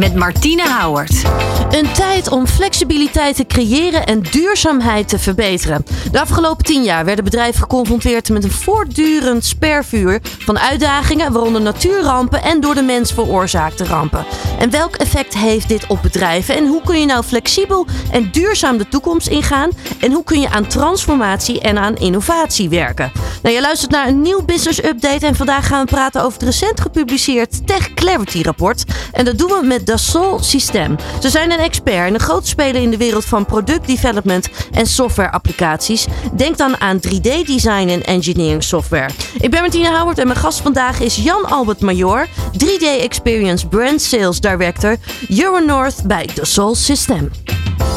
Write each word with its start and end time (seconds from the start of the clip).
met 0.00 0.14
Martine 0.14 0.62
Houwert. 0.62 1.22
Een 1.70 1.92
tijd 1.92 2.30
om 2.30 2.46
flexibiliteit 2.46 3.36
te 3.36 3.46
creëren 3.46 4.06
en 4.06 4.20
duurzaamheid 4.20 5.08
te 5.08 5.18
verbeteren. 5.18 5.84
De 6.12 6.20
afgelopen 6.20 6.64
tien 6.64 6.82
jaar 6.82 7.04
werden 7.04 7.24
bedrijven 7.24 7.60
geconfronteerd 7.60 8.28
met 8.28 8.44
een 8.44 8.50
voortdurend 8.50 9.44
spervuur 9.44 10.20
van 10.22 10.58
uitdagingen, 10.58 11.32
waaronder 11.32 11.60
natuurrampen 11.60 12.42
en 12.42 12.60
door 12.60 12.74
de 12.74 12.82
mens 12.82 13.12
veroorzaakte 13.12 13.84
rampen. 13.84 14.24
En 14.58 14.70
welk 14.70 14.94
effect 14.94 15.34
heeft 15.34 15.68
dit 15.68 15.86
op 15.86 16.02
bedrijven? 16.02 16.56
En 16.56 16.66
hoe 16.66 16.82
kun 16.84 17.00
je 17.00 17.06
nou 17.06 17.24
flexibel 17.24 17.86
en 18.10 18.28
duurzaam 18.32 18.78
de 18.78 18.88
toekomst 18.88 19.26
ingaan? 19.26 19.70
En 20.00 20.12
hoe 20.12 20.24
kun 20.24 20.40
je 20.40 20.50
aan 20.50 20.66
transformatie 20.66 21.60
en 21.60 21.78
aan 21.78 21.96
innovatie 21.96 22.68
werken? 22.68 23.12
Nou, 23.42 23.54
je 23.54 23.60
luistert 23.60 23.90
naar 23.90 24.08
een 24.08 24.20
nieuw 24.20 24.42
business 24.42 24.84
update 24.84 25.26
en 25.26 25.34
vandaag 25.36 25.66
gaan 25.66 25.84
we 25.84 25.90
praten 25.90 26.22
over 26.22 26.32
het 26.32 26.42
recent 26.42 26.80
gepubliceerd 26.80 27.66
Tech 27.66 27.94
Clarity 27.94 28.42
rapport. 28.42 28.84
En 29.12 29.24
dat 29.24 29.38
doen 29.38 29.48
we 29.48 29.66
met 29.66 29.86
Dassault 29.90 30.44
System. 30.44 30.96
Ze 31.20 31.30
zijn 31.30 31.50
een 31.50 31.58
expert 31.58 32.06
en 32.06 32.14
een 32.14 32.20
groot 32.20 32.46
speler 32.46 32.82
in 32.82 32.90
de 32.90 32.96
wereld 32.96 33.24
van 33.24 33.44
product 33.44 33.86
development 33.86 34.48
en 34.72 34.86
software 34.86 35.30
applicaties. 35.30 36.06
Denk 36.36 36.56
dan 36.56 36.80
aan 36.80 37.00
3D 37.08 37.46
design 37.46 37.88
en 37.88 38.02
engineering 38.02 38.62
software. 38.62 39.10
Ik 39.40 39.50
ben 39.50 39.60
Martine 39.60 39.96
Howard 39.98 40.18
en 40.18 40.26
mijn 40.26 40.38
gast 40.38 40.60
vandaag 40.60 41.00
is 41.00 41.16
Jan 41.16 41.44
Albert 41.44 41.80
Major, 41.80 42.26
3D 42.52 43.00
Experience 43.00 43.66
Brand 43.66 44.02
Sales 44.02 44.40
Director 44.40 44.96
Euronorth 45.28 46.02
bij 46.04 46.28
Dassault 46.34 46.76
System. 46.76 47.30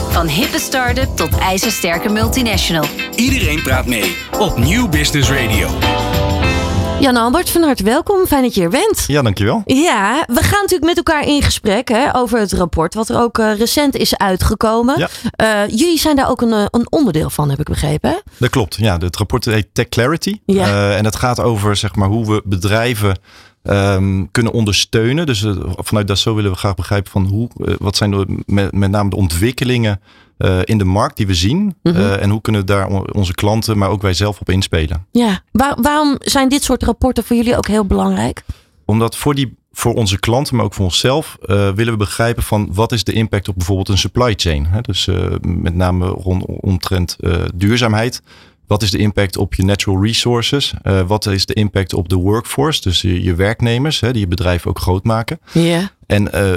Van 0.10 0.28
hippe 0.28 0.60
start-up 0.60 1.16
tot 1.16 1.38
ijzersterke 1.38 2.10
multinational. 2.10 2.86
Iedereen 3.16 3.62
praat 3.62 3.86
mee 3.86 4.16
op 4.40 4.57
Nieuw 4.57 4.90
Business 4.90 5.30
Radio. 5.30 5.70
Jan 7.04 7.18
Albert, 7.18 7.49
van 7.49 7.63
harte 7.63 7.84
welkom. 7.84 8.26
Fijn 8.26 8.43
dat 8.43 8.55
je 8.55 8.62
er 8.62 8.70
bent. 8.70 9.04
Ja, 9.07 9.21
dankjewel. 9.21 9.62
Ja, 9.65 10.23
we 10.27 10.43
gaan 10.43 10.62
natuurlijk 10.62 10.84
met 10.84 10.98
elkaar 10.98 11.27
in 11.27 11.41
gesprek 11.41 11.87
hè, 11.87 12.15
over 12.15 12.40
het 12.40 12.54
rapport, 12.54 12.93
wat 12.93 13.10
er 13.10 13.20
ook 13.20 13.37
uh, 13.37 13.57
recent 13.57 13.95
is 13.95 14.18
uitgekomen. 14.18 14.99
Ja. 14.99 15.10
Uh, 15.65 15.70
jullie 15.77 15.98
zijn 15.98 16.15
daar 16.15 16.29
ook 16.29 16.41
een, 16.41 16.49
uh, 16.49 16.65
een, 16.70 16.91
onderdeel 16.91 17.29
van, 17.29 17.49
heb 17.49 17.60
ik 17.60 17.65
begrepen. 17.65 18.10
Hè? 18.10 18.15
Dat 18.37 18.49
klopt. 18.49 18.76
Ja, 18.76 18.98
het 18.98 19.15
rapport 19.15 19.45
heet 19.45 19.68
Tech 19.73 19.90
Clarity. 19.90 20.40
Ja. 20.45 20.95
en 20.95 21.04
dat 21.04 21.15
gaat 21.15 21.40
over 21.40 21.76
zeg 21.76 21.95
maar, 21.95 22.07
hoe 22.07 22.26
we 22.26 22.41
bedrijven 22.45 23.17
um, 23.63 24.32
kunnen 24.32 24.54
ondersteunen. 24.54 25.26
Dus 25.26 25.45
vanuit 25.77 26.07
dat 26.07 26.20
zo 26.20 26.35
willen 26.35 26.51
we 26.51 26.57
graag 26.57 26.76
begrijpen 26.76 27.12
van 27.12 27.26
hoe, 27.26 27.49
wat 27.79 27.95
zijn 27.95 28.12
de, 28.12 28.41
met, 28.45 28.71
met 28.71 28.91
name 28.91 29.10
de 29.10 29.15
ontwikkelingen 29.15 30.01
uh, 30.37 30.59
in 30.63 30.77
de 30.77 30.84
markt 30.84 31.17
die 31.17 31.27
we 31.27 31.34
zien. 31.34 31.57
Mm 31.57 31.73
-hmm. 31.81 31.95
uh, 31.95 32.21
en 32.21 32.29
hoe 32.29 32.41
kunnen 32.41 32.62
we 32.62 32.67
daar 32.67 32.87
onze 33.13 33.34
klanten, 33.34 33.77
maar 33.77 33.89
ook 33.89 34.01
wij 34.01 34.13
zelf 34.13 34.39
op 34.39 34.49
inspelen. 34.49 35.05
Ja, 35.12 35.41
Waar, 35.51 35.77
waarom 35.81 36.15
zijn 36.20 36.49
dit 36.49 36.63
soort 36.63 36.84
rapporten 36.84 37.23
voor 37.23 37.35
jullie 37.35 37.57
ook 37.57 37.67
heel 37.67 37.85
belangrijk? 37.85 38.43
Omdat 38.85 39.17
voor, 39.17 39.35
die, 39.35 39.57
voor 39.71 39.93
onze 39.93 40.20
klanten, 40.20 40.55
maar 40.55 40.65
ook 40.65 40.73
voor 40.73 40.85
onszelf, 40.85 41.37
uh, 41.41 41.70
willen 41.71 41.93
we 41.93 41.99
begrijpen 41.99 42.43
van 42.43 42.70
wat 42.73 42.91
is 42.91 43.04
de 43.04 43.13
impact 43.13 43.48
op 43.48 43.55
bijvoorbeeld 43.55 43.89
een 43.89 43.98
supply 43.98 44.34
chain. 44.35 44.65
Hè? 44.65 44.81
Dus 44.81 45.09
met 45.41 45.76
name 45.76 46.07
rond 46.07 46.45
omtrent 46.45 47.17
duurzaamheid. 47.55 48.21
Wat 48.74 48.82
is 48.82 48.91
de 48.91 48.98
impact 48.98 49.38
op 49.38 49.54
je 49.54 49.63
natural 49.63 50.04
resources? 50.04 50.74
Uh, 50.84 51.02
wat 51.07 51.26
is 51.26 51.46
de 51.46 51.54
impact 51.54 51.93
op 51.93 52.10
de 52.10 52.16
workforce? 52.16 52.82
Dus 52.82 53.02
je, 53.02 53.24
je 53.24 53.35
werknemers, 53.35 53.99
hè, 53.99 54.12
die 54.12 54.21
je 54.21 54.27
bedrijf 54.27 54.68
ook 54.68 54.79
groot 54.79 55.04
maken. 55.04 55.40
Ja. 55.52 55.91
En 56.05 56.29
uh, 56.34 56.54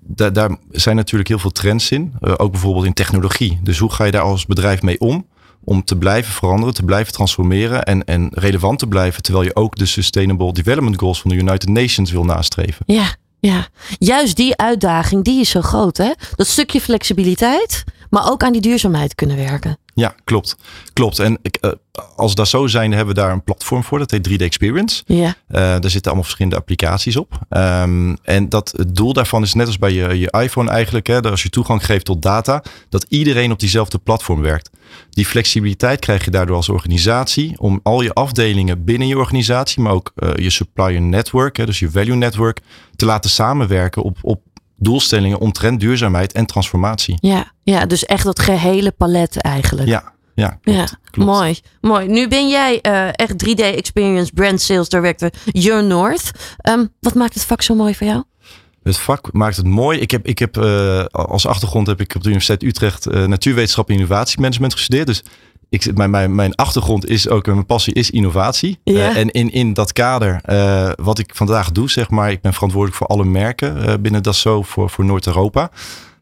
da 0.00 0.30
daar 0.30 0.56
zijn 0.70 0.96
natuurlijk 0.96 1.28
heel 1.28 1.38
veel 1.38 1.50
trends 1.50 1.90
in. 1.90 2.14
Uh, 2.20 2.34
ook 2.36 2.50
bijvoorbeeld 2.50 2.84
in 2.84 2.92
technologie. 2.92 3.58
Dus 3.62 3.78
hoe 3.78 3.92
ga 3.92 4.04
je 4.04 4.10
daar 4.10 4.22
als 4.22 4.46
bedrijf 4.46 4.82
mee 4.82 5.00
om? 5.00 5.26
Om 5.64 5.84
te 5.84 5.96
blijven 5.96 6.32
veranderen, 6.32 6.74
te 6.74 6.82
blijven 6.82 7.12
transformeren 7.12 7.82
en, 7.82 8.04
en 8.04 8.30
relevant 8.32 8.78
te 8.78 8.86
blijven. 8.86 9.22
Terwijl 9.22 9.44
je 9.44 9.56
ook 9.56 9.76
de 9.76 9.86
Sustainable 9.86 10.52
Development 10.52 10.98
Goals 10.98 11.20
van 11.20 11.30
de 11.30 11.36
United 11.36 11.68
Nations 11.68 12.10
wil 12.10 12.24
nastreven. 12.24 12.84
Ja, 12.86 13.14
ja. 13.40 13.66
juist 13.98 14.36
die 14.36 14.56
uitdaging 14.56 15.24
die 15.24 15.40
is 15.40 15.50
zo 15.50 15.60
groot. 15.60 15.96
Hè? 15.96 16.12
Dat 16.34 16.46
stukje 16.46 16.80
flexibiliteit, 16.80 17.84
maar 18.10 18.30
ook 18.30 18.42
aan 18.42 18.52
die 18.52 18.60
duurzaamheid 18.60 19.14
kunnen 19.14 19.36
werken. 19.36 19.78
Ja, 19.98 20.14
klopt. 20.24 20.56
Klopt. 20.92 21.18
En 21.18 21.38
ik, 21.42 21.58
uh, 21.60 21.70
als 22.16 22.34
dat 22.34 22.48
zo 22.48 22.66
zijn, 22.66 22.92
hebben 22.92 23.14
we 23.14 23.20
daar 23.20 23.32
een 23.32 23.44
platform 23.44 23.84
voor. 23.84 23.98
Dat 23.98 24.10
heet 24.10 24.28
3D 24.28 24.42
Experience. 24.42 25.02
Ja. 25.06 25.26
Uh, 25.26 25.34
daar 25.48 25.80
zitten 25.80 26.04
allemaal 26.04 26.22
verschillende 26.22 26.56
applicaties 26.56 27.16
op. 27.16 27.38
Um, 27.50 28.16
en 28.22 28.48
dat, 28.48 28.74
het 28.76 28.96
doel 28.96 29.12
daarvan 29.12 29.42
is 29.42 29.54
net 29.54 29.66
als 29.66 29.78
bij 29.78 29.92
je, 29.92 30.18
je 30.18 30.30
iPhone 30.40 30.70
eigenlijk. 30.70 31.06
Hè, 31.06 31.20
dat 31.20 31.30
als 31.30 31.42
je 31.42 31.48
toegang 31.50 31.84
geeft 31.84 32.04
tot 32.04 32.22
data, 32.22 32.62
dat 32.88 33.06
iedereen 33.08 33.52
op 33.52 33.58
diezelfde 33.58 33.98
platform 33.98 34.40
werkt. 34.40 34.70
Die 35.10 35.26
flexibiliteit 35.26 36.00
krijg 36.00 36.24
je 36.24 36.30
daardoor 36.30 36.56
als 36.56 36.68
organisatie 36.68 37.58
om 37.60 37.80
al 37.82 38.02
je 38.02 38.12
afdelingen 38.12 38.84
binnen 38.84 39.08
je 39.08 39.18
organisatie, 39.18 39.82
maar 39.82 39.92
ook 39.92 40.12
uh, 40.16 40.30
je 40.34 40.50
supplier 40.50 41.00
network, 41.00 41.56
hè, 41.56 41.66
dus 41.66 41.78
je 41.78 41.90
value 41.90 42.16
network, 42.16 42.60
te 42.96 43.06
laten 43.06 43.30
samenwerken 43.30 44.02
op, 44.02 44.18
op 44.22 44.40
doelstellingen 44.78 45.38
omtrent 45.38 45.80
duurzaamheid 45.80 46.32
en 46.32 46.46
transformatie. 46.46 47.16
Ja, 47.20 47.52
ja 47.62 47.86
dus 47.86 48.04
echt 48.04 48.24
dat 48.24 48.38
gehele 48.38 48.90
palet 48.90 49.36
eigenlijk. 49.36 49.88
Ja, 49.88 50.12
ja, 50.34 50.58
klopt, 50.62 50.78
ja 50.78 50.86
klopt. 51.10 51.30
mooi, 51.30 51.60
mooi. 51.80 52.08
Nu 52.08 52.28
ben 52.28 52.48
jij 52.48 52.78
uh, 52.82 53.08
echt 53.12 53.32
3D 53.48 53.60
Experience 53.60 54.32
Brand 54.32 54.60
Sales 54.60 54.88
Director 54.88 55.30
Your 55.44 55.84
North. 55.84 56.30
Um, 56.68 56.92
wat 57.00 57.14
maakt 57.14 57.34
het 57.34 57.44
vak 57.44 57.62
zo 57.62 57.74
mooi 57.74 57.94
voor 57.94 58.06
jou? 58.06 58.22
Het 58.82 58.98
vak 58.98 59.32
maakt 59.32 59.56
het 59.56 59.66
mooi. 59.66 59.98
Ik 59.98 60.10
heb, 60.10 60.26
ik 60.26 60.38
heb 60.38 60.56
uh, 60.56 61.04
als 61.04 61.46
achtergrond 61.46 61.86
heb 61.86 62.00
ik 62.00 62.14
op 62.14 62.22
de 62.22 62.28
Universiteit 62.28 62.62
Utrecht 62.62 63.06
uh, 63.06 63.24
natuurwetenschap 63.24 63.88
en 63.88 63.94
innovatiemanagement 63.94 64.72
gestudeerd. 64.72 65.06
Dus 65.06 65.22
ik, 65.68 65.96
mijn, 65.96 66.10
mijn, 66.10 66.34
mijn 66.34 66.54
achtergrond 66.54 67.08
is 67.08 67.28
ook, 67.28 67.46
mijn 67.46 67.66
passie 67.66 67.94
is 67.94 68.10
innovatie. 68.10 68.78
Ja. 68.84 68.94
Uh, 68.94 69.16
en 69.16 69.30
in, 69.30 69.52
in 69.52 69.72
dat 69.72 69.92
kader, 69.92 70.40
uh, 70.46 70.90
wat 70.96 71.18
ik 71.18 71.34
vandaag 71.34 71.72
doe, 71.72 71.90
zeg 71.90 72.10
maar, 72.10 72.30
ik 72.30 72.40
ben 72.40 72.54
verantwoordelijk 72.54 72.98
voor 72.98 73.06
alle 73.06 73.24
merken 73.24 73.76
uh, 73.76 73.94
binnen 74.00 74.22
Dassault 74.22 74.66
voor, 74.66 74.90
voor 74.90 75.04
Noord-Europa. 75.04 75.70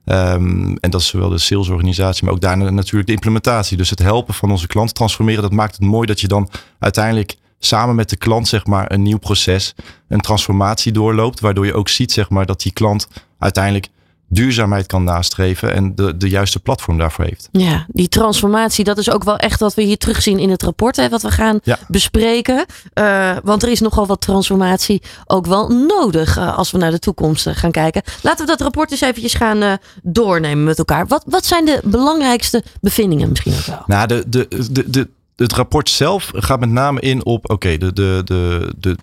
Um, 0.05 0.77
en 0.77 0.91
dat 0.91 1.01
is 1.01 1.07
zowel 1.07 1.29
de 1.29 1.39
salesorganisatie, 1.39 2.25
maar 2.25 2.35
ook 2.35 2.41
daarna 2.41 2.71
natuurlijk 2.71 3.07
de 3.07 3.13
implementatie. 3.13 3.77
Dus 3.77 3.91
het 3.91 3.99
helpen 3.99 4.35
van 4.35 4.51
onze 4.51 4.67
klanten 4.67 4.95
transformeren, 4.95 5.43
dat 5.43 5.53
maakt 5.53 5.75
het 5.75 5.85
mooi 5.85 6.07
dat 6.07 6.21
je 6.21 6.29
dan 6.29 6.51
uiteindelijk 6.79 7.37
samen 7.59 7.95
met 7.95 8.11
de 8.11 8.17
klant 8.17 8.49
zeg 8.49 8.67
maar 8.67 8.93
een 8.93 9.03
nieuw 9.03 9.19
proces, 9.19 9.75
een 10.09 10.21
transformatie 10.21 10.93
doorloopt, 10.93 11.41
waardoor 11.41 11.67
je 11.67 11.75
ook 11.75 11.89
ziet 11.89 12.13
zeg 12.13 12.31
maar 12.31 12.47
dat 12.47 12.61
die 12.61 12.73
klant 12.73 13.09
uiteindelijk 13.39 13.89
duurzaamheid 14.29 14.87
kan 14.87 15.05
nastreven 15.05 15.73
en 15.73 15.95
de, 15.95 16.17
de 16.17 16.29
juiste 16.29 16.61
platform 16.61 16.99
daarvoor 16.99 17.25
heeft. 17.25 17.49
Ja, 17.53 17.87
die 17.89 18.09
transformatie, 18.09 18.85
dat 18.85 18.99
is 18.99 19.11
ook 19.11 19.25
wel 19.25 19.37
echt 19.37 19.61
wat 19.61 19.75
we 19.75 19.83
hier 19.83 19.99
terugzien 19.99 20.39
in 20.39 20.51
het 20.51 20.63
rapport, 20.63 20.97
hè, 20.97 21.09
wat 21.09 21.23
we 21.23 21.31
gaan 21.31 21.59
ja. 21.63 21.79
bespreken. 21.89 22.67
Uh, 22.95 23.37
want 23.45 23.63
er 23.63 23.69
is 23.69 23.81
nogal 23.81 24.07
wat 24.07 24.21
transformatie 24.21 25.03
ook 25.27 25.47
wel 25.47 25.69
nodig 25.69 26.39
uh, 26.39 26.59
als 26.59 26.71
we 26.71 26.79
naar 26.79 26.91
de 26.91 26.99
toekomst 26.99 27.47
uh, 27.47 27.55
gaan 27.55 27.71
kijken. 27.71 28.03
Laten 28.23 28.45
we 28.45 28.51
dat 28.51 28.61
rapport 28.61 28.91
eens 28.91 29.01
eventjes 29.01 29.35
gaan 29.35 29.79
doornemen 30.03 30.65
met 30.65 30.79
elkaar. 30.79 31.07
Wat, 31.07 31.25
wat 31.27 31.47
zijn 31.47 31.65
de 31.65 31.81
belangrijkste 31.85 32.63
bevindingen 32.81 33.29
misschien 33.29 33.55
ook 33.55 33.67
wel? 33.67 33.83
Nou, 33.87 34.07
de, 34.07 34.25
de, 34.29 34.49
de, 34.71 34.91
de, 34.91 35.09
het 35.37 35.53
rapport 35.53 35.91
zelf 35.91 36.31
gaat 36.35 36.61
met 36.61 36.71
name 36.71 37.01
in 37.01 37.25
op, 37.25 37.45
oké, 37.45 37.53
okay, 37.53 37.79
de, 37.79 37.93
de, 37.93 38.23
de, 38.25 38.73
de, 38.79 38.97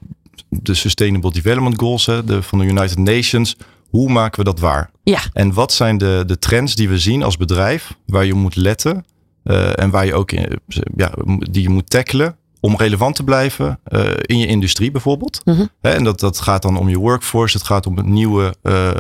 de 0.50 0.74
Sustainable 0.74 1.32
Development 1.32 1.80
Goals 1.80 2.06
hè, 2.06 2.24
de, 2.24 2.42
van 2.42 2.60
de 2.60 2.66
United 2.66 2.98
Nations. 2.98 3.56
Hoe 3.94 4.10
maken 4.10 4.40
we 4.40 4.46
dat 4.46 4.60
waar? 4.60 4.92
Ja. 5.04 5.20
En 5.34 5.54
wat 5.54 5.72
zijn 5.72 5.98
de, 5.98 6.24
de 6.26 6.40
trends 6.40 6.76
die 6.76 6.90
we 6.90 7.00
zien 7.00 7.24
als 7.24 7.38
bedrijf 7.38 7.98
waar 8.06 8.26
je 8.26 8.34
moet 8.34 8.56
letten 8.56 9.06
uh, 9.44 9.80
en 9.80 9.90
waar 9.90 10.06
je 10.06 10.14
ook 10.14 10.32
in, 10.32 10.60
ja, 10.96 11.12
die 11.52 11.62
je 11.62 11.70
moet 11.70 11.90
tackelen 11.90 12.38
om 12.64 12.78
relevant 12.78 13.16
te 13.16 13.24
blijven 13.24 13.80
uh, 13.88 14.04
in 14.22 14.38
je 14.38 14.48
industrie 14.48 14.92
bijvoorbeeld. 14.92 15.42
Mm 15.46 15.56
-hmm. 15.56 15.70
He, 15.82 15.90
en 15.90 16.04
dat, 16.04 16.20
dat 16.20 16.42
gaat 16.42 16.62
dan 16.62 16.78
om 16.78 16.90
je 16.90 16.98
workforce, 16.98 17.58
het 17.58 17.66
gaat 17.66 17.88
om 17.88 17.98
het 17.98 18.06
nieuwe 18.06 18.56
uh, 18.64 18.92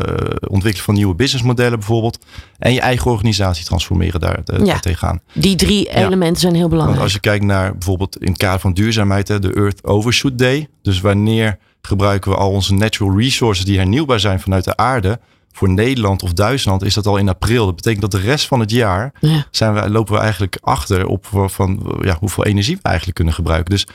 ontwikkelen 0.47 0.85
van 0.85 0.93
nieuwe 0.93 1.15
businessmodellen 1.15 1.79
bijvoorbeeld. 1.79 2.25
En 2.57 2.73
je 2.73 2.81
eigen 2.81 3.11
organisatie 3.11 3.65
transformeren 3.65 4.19
daar, 4.19 4.39
uh, 4.53 4.65
ja. 4.65 4.79
tegenaan. 4.79 5.19
Die 5.33 5.55
drie 5.55 5.83
ja. 5.83 6.05
elementen 6.05 6.41
zijn 6.41 6.55
heel 6.55 6.67
belangrijk. 6.67 6.99
Want 6.99 7.13
als 7.13 7.13
je 7.13 7.29
kijkt 7.29 7.45
naar 7.45 7.71
bijvoorbeeld 7.71 8.17
in 8.17 8.27
het 8.27 8.37
kader 8.37 8.59
van 8.59 8.73
duurzaamheid, 8.73 9.27
hè, 9.27 9.39
de 9.39 9.53
Earth 9.53 9.83
Overshoot 9.83 10.37
Day. 10.37 10.67
Dus 10.81 11.01
wanneer 11.01 11.57
gebruiken 11.81 12.31
we 12.31 12.37
al 12.37 12.51
onze 12.51 12.73
natural 12.73 13.17
resources 13.17 13.65
die 13.65 13.77
hernieuwbaar 13.77 14.19
zijn 14.19 14.39
vanuit 14.39 14.63
de 14.63 14.77
aarde. 14.77 15.19
Voor 15.55 15.69
Nederland 15.69 16.23
of 16.23 16.33
Duitsland 16.33 16.83
is 16.83 16.93
dat 16.93 17.07
al 17.07 17.17
in 17.17 17.29
april. 17.29 17.65
Dat 17.65 17.75
betekent 17.75 18.01
dat 18.01 18.11
de 18.11 18.27
rest 18.27 18.47
van 18.47 18.59
het 18.59 18.71
jaar 18.71 19.13
ja. 19.19 19.45
zijn 19.51 19.73
we, 19.73 19.89
lopen 19.89 20.13
we 20.13 20.19
eigenlijk 20.19 20.57
achter 20.61 21.05
op 21.05 21.25
van 21.31 21.97
ja, 22.01 22.17
hoeveel 22.19 22.45
energie 22.45 22.75
we 22.75 22.81
eigenlijk 22.81 23.15
kunnen 23.15 23.33
gebruiken. 23.33 23.71
Dus 23.71 23.87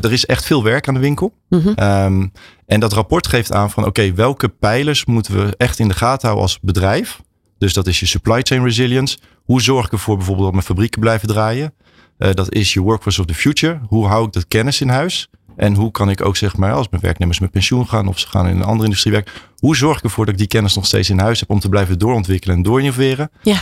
er 0.00 0.12
is 0.12 0.26
echt 0.26 0.44
veel 0.44 0.62
werk 0.62 0.88
aan 0.88 0.94
de 0.94 1.00
winkel. 1.00 1.32
Mm 1.48 1.60
-hmm. 1.60 1.74
um, 1.84 2.32
en 2.66 2.80
dat 2.80 2.92
rapport 2.92 3.26
geeft 3.26 3.52
aan 3.52 3.70
van 3.70 3.84
oké, 3.84 4.00
okay, 4.00 4.14
welke 4.14 4.48
pijlers 4.48 5.04
moeten 5.04 5.36
we 5.36 5.56
echt 5.56 5.78
in 5.78 5.88
de 5.88 5.94
gaten 5.94 6.28
houden 6.28 6.42
als 6.42 6.60
bedrijf? 6.60 7.20
Dus 7.58 7.72
dat 7.72 7.86
is 7.86 8.00
je 8.00 8.06
supply 8.06 8.40
chain 8.42 8.64
resilience. 8.64 9.18
Hoe 9.44 9.62
zorg 9.62 9.86
ik 9.86 9.92
ervoor 9.92 10.16
bijvoorbeeld 10.16 10.44
dat 10.44 10.54
mijn 10.54 10.66
fabrieken 10.66 11.00
blijven 11.00 11.28
draaien? 11.28 11.74
Uh, 12.18 12.32
dat 12.32 12.52
is 12.54 12.72
je 12.72 12.80
workforce 12.80 13.20
of 13.20 13.26
the 13.26 13.34
future. 13.34 13.80
Hoe 13.86 14.06
hou 14.06 14.26
ik 14.26 14.32
dat 14.32 14.48
kennis 14.48 14.80
in 14.80 14.88
huis? 14.88 15.30
En 15.58 15.74
hoe 15.74 15.90
kan 15.90 16.10
ik 16.10 16.24
ook 16.24 16.36
zeg 16.36 16.56
maar, 16.56 16.72
als 16.72 16.88
mijn 16.88 17.02
werknemers 17.02 17.38
met 17.38 17.50
pensioen 17.50 17.88
gaan 17.88 18.08
of 18.08 18.18
ze 18.18 18.28
gaan 18.28 18.48
in 18.48 18.56
een 18.56 18.62
andere 18.62 18.84
industrie 18.84 19.12
werken, 19.12 19.32
hoe 19.56 19.76
zorg 19.76 19.98
ik 19.98 20.04
ervoor 20.04 20.24
dat 20.24 20.34
ik 20.34 20.40
die 20.40 20.48
kennis 20.48 20.74
nog 20.74 20.86
steeds 20.86 21.10
in 21.10 21.18
huis 21.18 21.40
heb 21.40 21.50
om 21.50 21.60
te 21.60 21.68
blijven 21.68 21.98
doorontwikkelen 21.98 22.56
en 22.56 22.62
doorinnoveren? 22.62 23.30
Ja. 23.42 23.60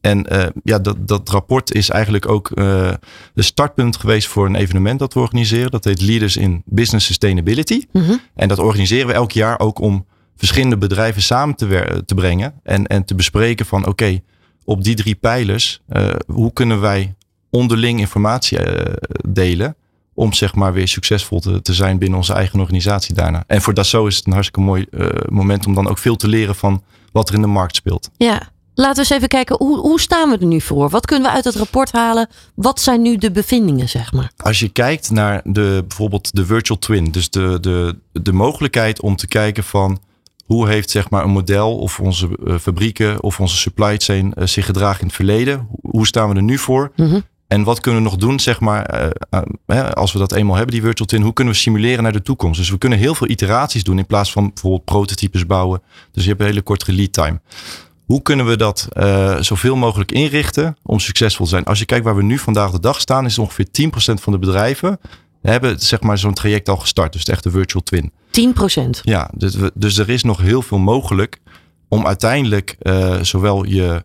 en 0.00 0.26
uh, 0.32 0.46
ja, 0.64 0.78
dat, 0.78 1.08
dat 1.08 1.28
rapport 1.28 1.74
is 1.74 1.90
eigenlijk 1.90 2.28
ook 2.28 2.50
uh, 2.54 2.90
de 3.34 3.42
startpunt 3.42 3.96
geweest 3.96 4.28
voor 4.28 4.46
een 4.46 4.54
evenement 4.54 4.98
dat 4.98 5.14
we 5.14 5.20
organiseren. 5.20 5.70
Dat 5.70 5.84
heet 5.84 6.00
Leaders 6.00 6.36
in 6.36 6.62
Business 6.64 7.06
Sustainability. 7.06 7.82
Mm 7.92 8.02
-hmm. 8.02 8.20
En 8.34 8.48
dat 8.48 8.58
organiseren 8.58 9.06
we 9.06 9.12
elk 9.12 9.32
jaar 9.32 9.58
ook 9.58 9.80
om 9.80 10.06
verschillende 10.36 10.78
bedrijven 10.78 11.22
samen 11.22 11.54
te, 11.54 12.02
te 12.06 12.14
brengen. 12.14 12.54
En, 12.62 12.86
en 12.86 13.04
te 13.04 13.14
bespreken 13.14 13.66
van 13.66 13.80
oké, 13.80 13.90
okay, 13.90 14.22
op 14.64 14.84
die 14.84 14.94
drie 14.94 15.14
pijlers, 15.14 15.82
uh, 15.92 16.08
hoe 16.26 16.52
kunnen 16.52 16.80
wij 16.80 17.14
onderling 17.50 18.00
informatie 18.00 18.58
delen 19.28 19.76
om 20.18 20.32
zeg 20.32 20.54
maar 20.54 20.72
weer 20.72 20.88
succesvol 20.88 21.40
te, 21.40 21.62
te 21.62 21.74
zijn 21.74 21.98
binnen 21.98 22.18
onze 22.18 22.32
eigen 22.32 22.60
organisatie 22.60 23.14
daarna. 23.14 23.44
En 23.46 23.62
voor 23.62 23.74
Dassault 23.74 24.08
is 24.08 24.16
het 24.16 24.26
een 24.26 24.32
hartstikke 24.32 24.60
mooi 24.60 24.86
uh, 24.90 25.06
moment 25.28 25.66
om 25.66 25.74
dan 25.74 25.88
ook 25.88 25.98
veel 25.98 26.16
te 26.16 26.28
leren 26.28 26.54
van 26.54 26.82
wat 27.12 27.28
er 27.28 27.34
in 27.34 27.40
de 27.40 27.46
markt 27.46 27.76
speelt. 27.76 28.10
Ja, 28.16 28.48
laten 28.74 28.94
we 28.94 29.00
eens 29.00 29.10
even 29.10 29.28
kijken, 29.28 29.56
hoe, 29.56 29.78
hoe 29.78 30.00
staan 30.00 30.30
we 30.30 30.38
er 30.38 30.46
nu 30.46 30.60
voor? 30.60 30.88
Wat 30.88 31.06
kunnen 31.06 31.28
we 31.28 31.34
uit 31.34 31.44
het 31.44 31.54
rapport 31.54 31.92
halen? 31.92 32.28
Wat 32.54 32.80
zijn 32.80 33.02
nu 33.02 33.16
de 33.16 33.30
bevindingen, 33.30 33.88
zeg 33.88 34.12
maar? 34.12 34.30
Als 34.36 34.58
je 34.58 34.68
kijkt 34.68 35.10
naar 35.10 35.40
de, 35.44 35.84
bijvoorbeeld 35.88 36.34
de 36.34 36.46
virtual 36.46 36.78
twin, 36.78 37.10
dus 37.10 37.30
de, 37.30 37.58
de, 37.60 37.98
de 38.12 38.32
mogelijkheid 38.32 39.00
om 39.00 39.16
te 39.16 39.26
kijken 39.26 39.64
van 39.64 40.00
hoe 40.44 40.68
heeft 40.68 40.90
zeg 40.90 41.10
maar, 41.10 41.24
een 41.24 41.30
model 41.30 41.78
of 41.78 42.00
onze 42.00 42.28
uh, 42.44 42.58
fabrieken 42.58 43.22
of 43.22 43.40
onze 43.40 43.56
supply 43.56 43.96
chain 43.96 44.32
uh, 44.38 44.46
zich 44.46 44.64
gedragen 44.64 45.00
in 45.00 45.06
het 45.06 45.16
verleden? 45.16 45.68
Hoe 45.80 46.06
staan 46.06 46.28
we 46.28 46.34
er 46.34 46.42
nu 46.42 46.58
voor? 46.58 46.92
Mm 46.96 47.10
-hmm. 47.10 47.22
En 47.48 47.62
wat 47.62 47.80
kunnen 47.80 48.02
we 48.02 48.08
nog 48.08 48.18
doen, 48.18 48.40
zeg 48.40 48.60
maar, 48.60 49.12
uh, 49.66 49.90
als 49.90 50.12
we 50.12 50.18
dat 50.18 50.32
eenmaal 50.32 50.56
hebben, 50.56 50.74
die 50.74 50.82
virtual 50.82 51.08
twin, 51.08 51.22
hoe 51.22 51.32
kunnen 51.32 51.54
we 51.54 51.60
simuleren 51.60 52.02
naar 52.02 52.12
de 52.12 52.22
toekomst? 52.22 52.58
Dus 52.58 52.70
we 52.70 52.78
kunnen 52.78 52.98
heel 52.98 53.14
veel 53.14 53.28
iteraties 53.28 53.84
doen 53.84 53.98
in 53.98 54.06
plaats 54.06 54.32
van 54.32 54.48
bijvoorbeeld 54.48 54.84
prototypes 54.84 55.46
bouwen. 55.46 55.82
Dus 56.12 56.22
je 56.22 56.28
hebt 56.28 56.40
een 56.40 56.46
hele 56.46 56.62
korte 56.62 56.92
lead 56.92 57.12
time. 57.12 57.40
Hoe 58.04 58.22
kunnen 58.22 58.46
we 58.46 58.56
dat 58.56 58.88
uh, 58.92 59.40
zoveel 59.40 59.76
mogelijk 59.76 60.12
inrichten 60.12 60.76
om 60.82 60.98
succesvol 60.98 61.44
te 61.44 61.50
zijn? 61.50 61.64
Als 61.64 61.78
je 61.78 61.84
kijkt 61.84 62.04
waar 62.04 62.16
we 62.16 62.22
nu 62.22 62.38
vandaag 62.38 62.70
de 62.70 62.80
dag 62.80 63.00
staan, 63.00 63.24
is 63.24 63.38
ongeveer 63.38 63.66
10% 63.66 63.90
van 63.94 64.32
de 64.32 64.38
bedrijven 64.38 64.98
hebben 65.42 65.78
zeg 65.80 66.00
maar 66.00 66.18
zo'n 66.18 66.34
traject 66.34 66.68
al 66.68 66.76
gestart. 66.76 67.12
Dus 67.12 67.24
de 67.24 67.32
echte 67.32 67.50
virtual 67.50 67.82
twin. 67.82 68.12
10%? 68.30 69.00
Ja, 69.02 69.30
dus, 69.34 69.56
dus 69.74 69.98
er 69.98 70.08
is 70.08 70.22
nog 70.22 70.40
heel 70.40 70.62
veel 70.62 70.78
mogelijk 70.78 71.38
om 71.88 72.06
uiteindelijk 72.06 72.76
zowel 73.22 73.64
je, 73.64 74.04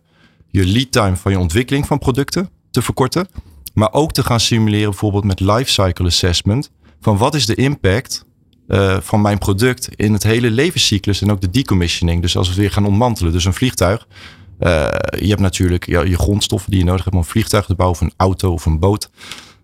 je 0.50 0.66
lead 0.66 0.92
time 0.92 1.16
van 1.16 1.32
je 1.32 1.38
ontwikkeling 1.38 1.86
van 1.86 1.98
producten 1.98 2.48
te 2.74 2.82
verkorten. 2.82 3.28
Maar 3.74 3.92
ook 3.92 4.12
te 4.12 4.22
gaan 4.22 4.40
simuleren 4.40 4.90
bijvoorbeeld 4.90 5.24
met 5.24 5.40
lifecycle 5.40 6.06
assessment. 6.06 6.70
Van 7.00 7.16
wat 7.16 7.34
is 7.34 7.46
de 7.46 7.54
impact 7.54 8.24
uh, 8.68 8.96
van 9.00 9.20
mijn 9.20 9.38
product 9.38 9.88
in 9.96 10.12
het 10.12 10.22
hele 10.22 10.50
levenscyclus 10.50 11.22
en 11.22 11.30
ook 11.30 11.40
de 11.40 11.50
decommissioning. 11.50 12.22
Dus 12.22 12.36
als 12.36 12.46
we 12.46 12.52
het 12.52 12.62
weer 12.62 12.72
gaan 12.72 12.86
ontmantelen. 12.86 13.32
Dus 13.32 13.44
een 13.44 13.54
vliegtuig. 13.54 14.06
Uh, 14.60 14.88
je 15.18 15.28
hebt 15.28 15.40
natuurlijk 15.40 15.86
je 15.86 16.18
grondstoffen 16.18 16.70
die 16.70 16.80
je 16.80 16.86
nodig 16.86 17.04
hebt 17.04 17.16
om 17.16 17.22
een 17.22 17.28
vliegtuig 17.28 17.66
te 17.66 17.74
bouwen 17.74 18.00
of 18.00 18.06
een 18.06 18.14
auto 18.16 18.52
of 18.52 18.66
een 18.66 18.78
boot. 18.78 19.10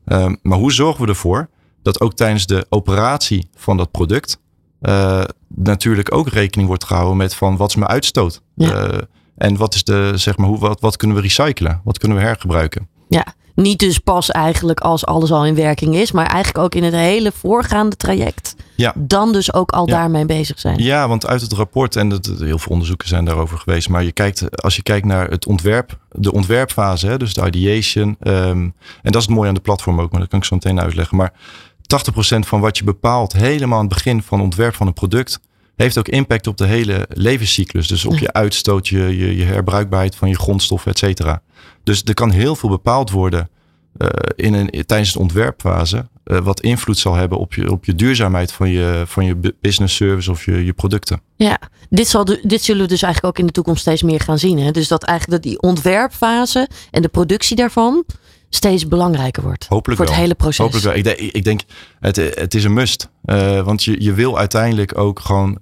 Uh, 0.06 0.26
maar 0.42 0.58
hoe 0.58 0.72
zorgen 0.72 1.02
we 1.02 1.08
ervoor 1.08 1.48
dat 1.82 2.00
ook 2.00 2.14
tijdens 2.14 2.46
de 2.46 2.66
operatie 2.68 3.48
van 3.56 3.76
dat 3.76 3.90
product 3.90 4.40
uh, 4.82 5.24
natuurlijk 5.48 6.14
ook 6.14 6.28
rekening 6.28 6.68
wordt 6.68 6.84
gehouden 6.84 7.16
met 7.16 7.34
van 7.34 7.56
wat 7.56 7.68
is 7.68 7.76
mijn 7.76 7.90
uitstoot? 7.90 8.42
Ja. 8.54 9.00
en 9.36 9.56
wat 9.56 9.74
is 9.74 9.84
de, 9.84 10.12
zeg 10.14 10.36
maar, 10.36 10.48
hoe, 10.48 10.58
wat, 10.58 10.80
wat 10.80 10.96
kunnen 10.96 11.16
we 11.16 11.22
recyclen? 11.22 11.80
Wat 11.84 11.98
kunnen 11.98 12.18
we 12.18 12.24
hergebruiken? 12.24 12.88
Ja, 13.10 13.34
niet 13.54 13.78
dus 13.78 13.98
pas 13.98 14.30
eigenlijk 14.30 14.80
als 14.80 15.06
alles 15.06 15.32
al 15.32 15.46
in 15.46 15.54
werking 15.54 15.94
is, 15.94 16.12
maar 16.12 16.26
eigenlijk 16.26 16.64
ook 16.64 16.74
in 16.74 16.84
het 16.84 16.94
hele 16.94 17.32
voorgaande 17.32 17.96
traject. 17.96 18.56
Ja. 18.74 18.92
Dan 18.96 19.32
dus 19.32 19.52
ook 19.52 19.70
al 19.70 19.88
ja. 19.88 19.94
daarmee 19.94 20.26
bezig 20.26 20.58
zijn. 20.58 20.82
Ja, 20.82 21.08
want 21.08 21.26
uit 21.26 21.40
het 21.40 21.52
rapport, 21.52 21.96
en 21.96 22.10
het, 22.10 22.26
heel 22.38 22.58
veel 22.58 22.72
onderzoeken 22.72 23.08
zijn 23.08 23.24
daarover 23.24 23.58
geweest, 23.58 23.88
maar 23.88 24.04
je 24.04 24.12
kijkt, 24.12 24.62
als 24.62 24.76
je 24.76 24.82
kijkt 24.82 25.06
naar 25.06 25.30
het 25.30 25.46
ontwerp, 25.46 25.98
de 26.10 26.32
ontwerpfase, 26.32 27.06
hè, 27.06 27.16
dus 27.16 27.34
de 27.34 27.46
ideation, 27.46 28.16
um, 28.20 28.74
en 29.02 29.12
dat 29.12 29.20
is 29.20 29.26
het 29.26 29.36
mooie 29.36 29.48
aan 29.48 29.54
de 29.54 29.60
platform 29.60 30.00
ook, 30.00 30.10
maar 30.10 30.20
dat 30.20 30.28
kan 30.28 30.38
ik 30.38 30.44
zo 30.44 30.54
meteen 30.54 30.80
uitleggen. 30.80 31.16
Maar 31.16 31.32
80% 31.80 32.46
van 32.46 32.60
wat 32.60 32.78
je 32.78 32.84
bepaalt 32.84 33.32
helemaal 33.32 33.78
aan 33.78 33.84
het 33.84 33.94
begin 33.94 34.22
van 34.22 34.38
het 34.38 34.46
ontwerp 34.46 34.74
van 34.74 34.86
een 34.86 34.92
product, 34.92 35.40
heeft 35.76 35.98
ook 35.98 36.08
impact 36.08 36.46
op 36.46 36.56
de 36.56 36.66
hele 36.66 37.06
levenscyclus. 37.08 37.88
Dus 37.88 38.04
op 38.04 38.18
je 38.18 38.32
uitstoot, 38.32 38.88
je, 38.88 39.18
je, 39.18 39.36
je 39.36 39.44
herbruikbaarheid 39.44 40.16
van 40.16 40.28
je 40.28 40.38
grondstoffen, 40.38 40.90
et 40.90 40.98
cetera. 40.98 41.42
Dus 41.90 42.02
er 42.04 42.14
kan 42.14 42.30
heel 42.30 42.56
veel 42.56 42.68
bepaald 42.68 43.10
worden 43.10 43.50
uh, 43.98 44.08
in 44.36 44.54
een, 44.54 44.84
tijdens 44.86 45.12
de 45.12 45.18
ontwerpfase. 45.18 46.08
Uh, 46.24 46.38
wat 46.38 46.60
invloed 46.60 46.98
zal 46.98 47.14
hebben 47.14 47.38
op 47.38 47.54
je, 47.54 47.70
op 47.70 47.84
je 47.84 47.94
duurzaamheid 47.94 48.52
van 48.52 48.70
je, 48.70 49.02
van 49.06 49.24
je 49.24 49.54
business 49.60 49.96
service 49.96 50.30
of 50.30 50.44
je, 50.44 50.64
je 50.64 50.72
producten. 50.72 51.20
Ja, 51.36 51.58
dit, 51.88 52.08
zal 52.08 52.24
de, 52.24 52.40
dit 52.42 52.62
zullen 52.62 52.82
we 52.82 52.88
dus 52.88 53.02
eigenlijk 53.02 53.34
ook 53.34 53.40
in 53.40 53.46
de 53.46 53.52
toekomst 53.52 53.80
steeds 53.80 54.02
meer 54.02 54.20
gaan 54.20 54.38
zien. 54.38 54.58
Hè? 54.58 54.70
Dus 54.70 54.88
dat 54.88 55.02
eigenlijk 55.02 55.42
dat 55.42 55.52
die 55.52 55.62
ontwerpfase 55.62 56.68
en 56.90 57.02
de 57.02 57.08
productie 57.08 57.56
daarvan 57.56 58.04
steeds 58.48 58.88
belangrijker 58.88 59.42
wordt. 59.42 59.66
Hopelijk 59.68 59.98
voor 59.98 60.08
wel. 60.08 60.14
het 60.14 60.24
hele 60.24 60.38
proces. 60.38 60.58
Hopelijk 60.58 60.84
wel. 60.84 60.94
Ik, 60.94 61.04
denk, 61.04 61.18
ik 61.18 61.44
denk 61.44 61.60
het, 62.00 62.16
het 62.16 62.54
is 62.54 62.64
een 62.64 62.72
must. 62.72 63.08
Uh, 63.24 63.60
want 63.60 63.84
je, 63.84 64.02
je 64.02 64.12
wil 64.12 64.38
uiteindelijk 64.38 64.98
ook 64.98 65.20
gewoon 65.20 65.58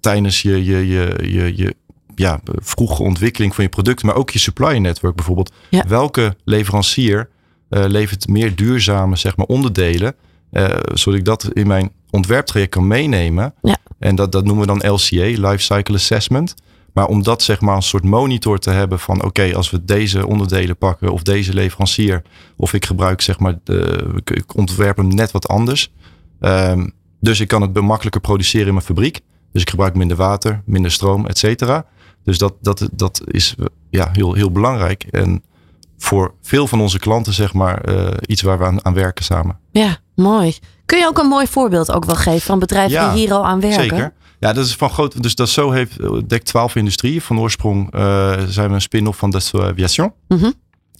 tijdens 0.00 0.42
je, 0.42 0.64
je, 0.64 0.86
je, 0.86 1.18
je, 1.22 1.56
je 1.56 1.76
ja, 2.16 2.40
vroege 2.44 3.02
ontwikkeling 3.02 3.54
van 3.54 3.64
je 3.64 3.70
product, 3.70 4.02
maar 4.02 4.14
ook 4.14 4.30
je 4.30 4.38
supply 4.38 4.76
network 4.76 5.14
bijvoorbeeld. 5.14 5.52
Ja. 5.70 5.84
Welke 5.88 6.36
leverancier 6.44 7.28
uh, 7.70 7.84
levert 7.86 8.28
meer 8.28 8.56
duurzame 8.56 9.16
zeg 9.16 9.36
maar, 9.36 9.46
onderdelen, 9.46 10.14
uh, 10.52 10.64
zodat 10.92 11.18
ik 11.18 11.24
dat 11.24 11.50
in 11.52 11.66
mijn 11.66 11.90
ontwerptraject 12.10 12.70
kan 12.70 12.86
meenemen. 12.86 13.54
Ja. 13.62 13.76
En 13.98 14.16
dat, 14.16 14.32
dat 14.32 14.44
noemen 14.44 14.66
we 14.66 14.78
dan 14.78 14.92
LCA, 14.92 15.48
Life 15.48 15.58
Cycle 15.74 15.94
Assessment. 15.94 16.54
Maar 16.92 17.06
om 17.06 17.22
dat 17.22 17.42
zeg 17.42 17.60
maar 17.60 17.76
een 17.76 17.82
soort 17.82 18.04
monitor 18.04 18.58
te 18.58 18.70
hebben 18.70 18.98
van 18.98 19.16
oké, 19.16 19.26
okay, 19.26 19.52
als 19.52 19.70
we 19.70 19.84
deze 19.84 20.26
onderdelen 20.26 20.76
pakken 20.76 21.12
of 21.12 21.22
deze 21.22 21.54
leverancier, 21.54 22.22
of 22.56 22.72
ik 22.72 22.84
gebruik 22.84 23.20
zeg 23.20 23.38
maar, 23.38 23.58
de, 23.64 24.04
ik 24.24 24.56
ontwerp 24.56 24.96
hem 24.96 25.14
net 25.14 25.30
wat 25.30 25.48
anders. 25.48 25.92
Um, 26.40 26.92
dus 27.20 27.40
ik 27.40 27.48
kan 27.48 27.62
het 27.62 27.80
makkelijker 27.80 28.20
produceren 28.20 28.66
in 28.66 28.72
mijn 28.72 28.86
fabriek. 28.86 29.20
Dus 29.52 29.62
ik 29.62 29.70
gebruik 29.70 29.94
minder 29.94 30.16
water, 30.16 30.62
minder 30.64 30.90
stroom, 30.90 31.26
et 31.26 31.38
cetera. 31.38 31.86
Dus 32.26 32.38
dat, 32.38 32.54
dat, 32.60 32.88
dat 32.92 33.22
is 33.24 33.54
ja, 33.90 34.08
heel, 34.12 34.34
heel 34.34 34.50
belangrijk. 34.50 35.02
En 35.10 35.42
voor 35.98 36.34
veel 36.42 36.66
van 36.66 36.80
onze 36.80 36.98
klanten, 36.98 37.32
zeg 37.32 37.52
maar, 37.52 37.88
uh, 37.88 38.08
iets 38.26 38.42
waar 38.42 38.58
we 38.58 38.64
aan, 38.64 38.84
aan, 38.84 38.94
werken 38.94 39.24
samen. 39.24 39.58
Ja, 39.70 39.98
mooi. 40.14 40.56
Kun 40.84 40.98
je 40.98 41.06
ook 41.06 41.18
een 41.18 41.26
mooi 41.26 41.46
voorbeeld 41.46 41.92
ook 41.92 42.04
wel 42.04 42.14
geven 42.14 42.40
van 42.40 42.58
bedrijven 42.58 42.92
ja, 42.92 43.12
die 43.12 43.20
hier 43.20 43.32
al 43.32 43.46
aan 43.46 43.60
werken? 43.60 43.80
Zeker. 43.80 44.12
Ja, 44.38 44.52
dat 44.52 44.66
is 44.66 44.74
van 44.74 44.90
groot. 44.90 45.22
Dus 45.22 45.34
dat 45.34 45.48
zo 45.48 45.70
heeft 45.70 46.28
dekt 46.28 46.44
12 46.44 46.74
industrieën. 46.74 47.20
Van 47.20 47.40
oorsprong 47.40 47.94
uh, 47.94 48.32
zijn 48.48 48.68
we 48.68 48.74
een 48.74 48.80
spin-off 48.80 49.18
van 49.18 49.30
Dassault 49.30 49.64
Aviation. 49.64 50.12
Mm 50.28 50.38
-hmm. 50.38 50.54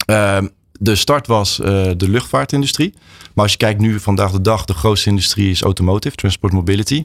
uh, 0.09 0.37
de 0.79 0.95
start 0.95 1.27
was 1.27 1.59
uh, 1.59 1.65
de 1.97 2.09
luchtvaartindustrie. 2.09 2.93
Maar 3.33 3.43
als 3.43 3.51
je 3.51 3.57
kijkt 3.57 3.79
nu 3.79 3.99
vandaag 3.99 4.31
de 4.31 4.41
dag, 4.41 4.65
de 4.65 4.73
grootste 4.73 5.09
industrie 5.09 5.49
is 5.49 5.61
automotive, 5.61 6.15
transport 6.15 6.53
mobility. 6.53 7.03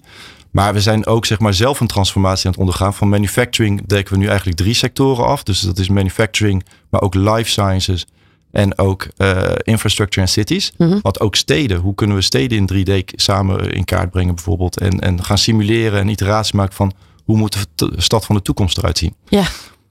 Maar 0.52 0.73
we 0.75 0.80
zijn 0.80 1.06
ook 1.06 1.26
zeg 1.26 1.38
maar, 1.38 1.54
zelf 1.54 1.80
een 1.80 1.87
transformatie 1.87 2.47
aan 2.47 2.52
het 2.52 2.61
ondergaan. 2.61 2.94
Van 2.94 3.09
manufacturing 3.09 3.87
dekken 3.87 4.14
we 4.14 4.21
nu 4.21 4.26
eigenlijk 4.26 4.56
drie 4.56 4.75
sectoren 4.75 5.26
af. 5.26 5.42
Dus 5.42 5.61
dat 5.61 5.78
is 5.78 5.88
manufacturing, 5.88 6.64
maar 6.90 7.00
ook 7.00 7.14
life 7.14 7.50
sciences 7.50 8.06
en 8.50 8.78
ook 8.78 9.09
uh, 9.16 9.42
infrastructure 9.62 10.21
en 10.21 10.32
cities. 10.32 10.73
Mhm. 10.78 10.99
Want 11.02 11.21
ook 11.21 11.35
steden, 11.35 11.78
hoe 11.78 11.94
kunnen 11.94 12.16
we 12.16 12.23
steden 12.23 12.59
in 12.59 12.87
3D 12.87 13.04
samen 13.14 13.71
in 13.71 13.85
kaart 13.85 14.11
brengen 14.11 14.35
bijvoorbeeld. 14.35 14.78
En, 14.78 15.00
en 15.00 15.25
gaan 15.25 15.38
simuleren 15.38 16.00
en 16.00 16.09
iteratie 16.09 16.56
maken 16.56 16.75
van 16.75 16.92
hoe 17.25 17.37
moet 17.37 17.66
de 17.75 17.92
stad 17.97 18.25
van 18.25 18.35
de 18.35 18.42
toekomst 18.42 18.78
eruit 18.78 18.99
zien. 18.99 19.14
Ja. 19.28 19.44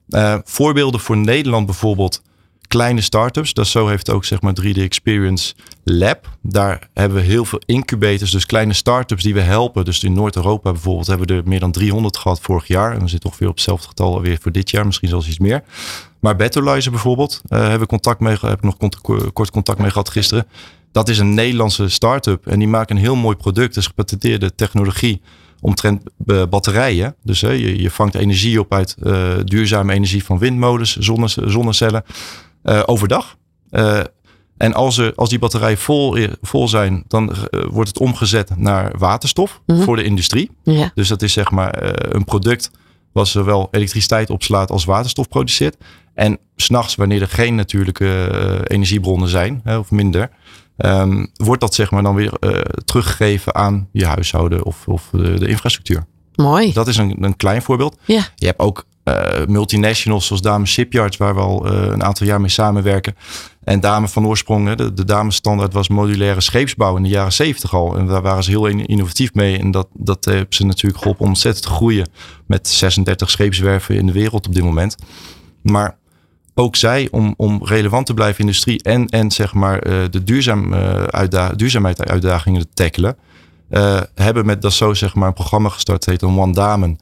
Uh, 0.09 0.37
voorbeelden 0.43 0.99
voor 0.99 1.17
Nederland 1.17 1.65
bijvoorbeeld 1.65 2.21
kleine 2.71 3.01
startups. 3.01 3.53
Dat 3.53 3.67
zo 3.67 3.87
heeft 3.87 4.09
ook 4.09 4.25
zeg 4.25 4.41
maar 4.41 4.53
3D 4.61 4.77
Experience 4.77 5.53
Lab. 5.83 6.37
Daar 6.41 6.89
hebben 6.93 7.17
we 7.17 7.23
heel 7.23 7.45
veel 7.45 7.61
incubators, 7.65 8.31
dus 8.31 8.45
kleine 8.45 8.73
startups 8.73 9.23
die 9.23 9.33
we 9.33 9.39
helpen. 9.39 9.85
Dus 9.85 10.03
in 10.03 10.13
Noord-Europa 10.13 10.71
bijvoorbeeld 10.71 11.07
hebben 11.07 11.27
we 11.27 11.33
er 11.33 11.41
meer 11.45 11.59
dan 11.59 11.71
300 11.71 12.17
gehad 12.17 12.41
vorig 12.41 12.67
jaar. 12.67 12.93
En 12.93 13.01
we 13.01 13.07
zitten 13.07 13.29
ongeveer 13.29 13.47
op 13.47 13.53
hetzelfde 13.53 13.87
getal 13.87 14.13
alweer 14.13 14.37
voor 14.41 14.51
dit 14.51 14.69
jaar, 14.69 14.85
misschien 14.85 15.09
zelfs 15.09 15.27
iets 15.27 15.39
meer. 15.39 15.63
Maar 16.19 16.35
Betterlizer 16.35 16.91
bijvoorbeeld, 16.91 17.41
uh, 17.49 17.59
hebben 17.59 17.79
we 17.79 17.85
contact 17.85 18.19
mee, 18.19 18.37
heb 18.41 18.63
ik 18.63 18.63
nog 18.63 18.77
kort, 19.33 19.51
contact 19.51 19.79
mee 19.79 19.89
gehad 19.89 20.09
gisteren. 20.09 20.47
Dat 20.91 21.09
is 21.09 21.17
een 21.17 21.33
Nederlandse 21.33 21.89
start-up 21.89 22.47
en 22.47 22.59
die 22.59 22.67
maken 22.67 22.95
een 22.95 23.01
heel 23.01 23.15
mooi 23.15 23.35
product. 23.35 23.73
Dus 23.73 23.87
gepatenteerde 23.87 24.55
technologie 24.55 25.21
omtrent 25.61 26.01
uh, 26.25 26.43
batterijen. 26.49 27.15
Dus 27.23 27.41
uh, 27.41 27.59
je, 27.59 27.81
je 27.81 27.91
vangt 27.91 28.15
energie 28.15 28.59
op 28.59 28.73
uit 28.73 28.95
uh, 29.03 29.33
duurzame 29.43 29.93
energie 29.93 30.23
van 30.23 30.37
windmolens, 30.37 30.97
zonne, 30.97 31.27
zonnecellen. 31.27 32.03
Uh, 32.63 32.81
overdag. 32.85 33.35
Uh, 33.71 33.99
en 34.57 34.73
als, 34.73 34.97
er, 34.97 35.13
als 35.15 35.29
die 35.29 35.39
batterijen 35.39 35.77
vol, 35.77 36.17
vol 36.41 36.67
zijn, 36.67 37.03
dan 37.07 37.33
wordt 37.69 37.87
het 37.89 37.99
omgezet 37.99 38.57
naar 38.57 38.97
waterstof 38.97 39.61
Mhm. 39.65 39.81
voor 39.81 39.95
de 39.95 40.03
industrie. 40.03 40.51
Ja. 40.63 40.91
Dus 40.95 41.07
dat 41.07 41.21
is 41.21 41.33
zeg 41.33 41.51
maar 41.51 41.83
een 42.13 42.23
product 42.23 42.71
wat 43.11 43.27
zowel 43.27 43.67
elektriciteit 43.71 44.29
opslaat 44.29 44.71
als 44.71 44.85
waterstof 44.85 45.27
produceert. 45.27 45.75
En 46.13 46.37
s'nachts, 46.55 46.95
wanneer 46.95 47.21
er 47.21 47.27
geen 47.27 47.55
natuurlijke 47.55 48.29
energiebronnen 48.67 49.29
zijn, 49.29 49.61
of 49.65 49.91
minder, 49.91 50.29
um, 50.77 51.31
wordt 51.33 51.61
dat 51.61 51.73
zeg 51.73 51.91
maar 51.91 52.03
dan 52.03 52.15
weer 52.15 52.33
teruggegeven 52.85 53.55
aan 53.55 53.87
je 53.91 54.05
huishouden 54.05 54.65
of, 54.65 54.87
of 54.87 55.09
de, 55.11 55.39
de 55.39 55.47
infrastructuur. 55.47 56.05
Mooi. 56.35 56.73
Dat 56.73 56.87
is 56.87 56.97
een, 56.97 57.23
een 57.23 57.35
klein 57.35 57.61
voorbeeld. 57.61 57.97
Ja. 58.05 58.23
Je 58.35 58.45
hebt 58.45 58.59
ook 58.59 58.85
uh, 59.05 59.45
multinationals 59.47 60.25
zoals 60.25 60.41
Dame 60.41 60.65
Shipyards, 60.65 61.17
waar 61.17 61.35
we 61.35 61.41
al 61.41 61.67
uh, 61.67 61.81
een 61.81 62.03
aantal 62.03 62.27
jaar 62.27 62.41
mee 62.41 62.49
samenwerken. 62.49 63.15
En 63.63 63.79
Dame 63.79 64.07
van 64.07 64.27
oorsprong, 64.27 64.75
de, 64.75 64.93
de 64.93 65.05
Dame 65.05 65.31
standaard 65.31 65.73
was 65.73 65.87
modulaire 65.87 66.41
scheepsbouw 66.41 66.97
in 66.97 67.03
de 67.03 67.09
jaren 67.09 67.33
zeventig 67.33 67.73
al. 67.73 67.97
En 67.97 68.07
daar 68.07 68.21
waren 68.21 68.43
ze 68.43 68.49
heel 68.49 68.65
innovatief 68.67 69.33
mee. 69.33 69.59
En 69.59 69.71
dat, 69.71 69.87
dat 69.93 70.25
heeft 70.25 70.55
ze 70.55 70.65
natuurlijk 70.65 70.97
geholpen 70.97 71.23
om 71.23 71.29
ontzettend 71.29 71.65
te 71.65 71.71
groeien. 71.71 72.07
Met 72.45 72.67
36 72.67 73.29
scheepswerven 73.29 73.95
in 73.95 74.05
de 74.05 74.11
wereld 74.11 74.47
op 74.47 74.53
dit 74.53 74.63
moment. 74.63 74.95
Maar 75.61 75.97
ook 76.53 76.75
zij, 76.75 77.07
om, 77.11 77.33
om 77.37 77.61
relevant 77.63 78.05
te 78.05 78.13
blijven 78.13 78.39
in 78.39 78.45
de 78.45 78.51
industrie 78.51 78.83
en, 78.83 79.07
en 79.07 79.31
zeg 79.31 79.53
maar 79.53 79.87
uh, 79.87 80.03
de 80.09 80.23
duurzaam, 80.23 80.73
uh, 80.73 81.03
uitda 81.03 81.49
duurzaamheidsuitdagingen 81.49 82.61
te 82.61 82.67
tackelen, 82.73 83.17
hebben 84.15 84.45
met 84.45 84.61
Dassault 84.61 84.97
zeg 84.97 85.15
maar 85.15 85.27
een 85.27 85.33
programma 85.33 85.69
gestart, 85.69 86.05
heet 86.05 86.21
een 86.21 86.39
One 86.39 86.53
Damen 86.53 86.99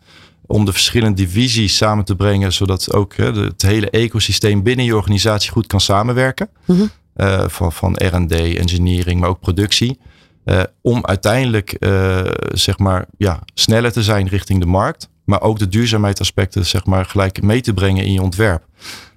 om 0.51 0.65
de 0.65 0.71
verschillende 0.71 1.15
divisies 1.15 1.77
samen 1.77 2.05
te 2.05 2.15
brengen, 2.15 2.53
zodat 2.53 2.93
ook 2.93 3.15
hè, 3.15 3.31
het 3.31 3.61
hele 3.61 3.89
ecosysteem 3.89 4.63
binnen 4.63 4.85
je 4.85 4.95
organisatie 4.95 5.51
goed 5.51 5.67
kan 5.67 5.81
samenwerken. 5.81 6.49
Mm 6.65 6.75
-hmm. 6.75 6.91
uh, 7.17 7.47
van, 7.47 7.71
van 7.71 7.93
R&D, 7.93 8.31
engineering, 8.31 9.19
maar 9.19 9.29
ook 9.29 9.39
productie. 9.39 9.99
Uh, 10.45 10.61
om 10.81 11.05
uiteindelijk 11.05 11.75
uh, 11.79 12.21
zeg 12.51 12.77
maar, 12.77 13.05
ja, 13.17 13.39
sneller 13.53 13.91
te 13.91 14.03
zijn 14.03 14.27
richting 14.27 14.59
de 14.59 14.65
markt. 14.65 15.09
Maar 15.25 15.41
ook 15.41 15.59
de 15.59 15.67
duurzaamheidsaspecten 15.67 16.65
zeg 16.65 16.85
maar, 16.85 17.05
gelijk 17.05 17.41
mee 17.41 17.61
te 17.61 17.73
brengen 17.73 18.05
in 18.05 18.13
je 18.13 18.21
ontwerp. 18.21 18.65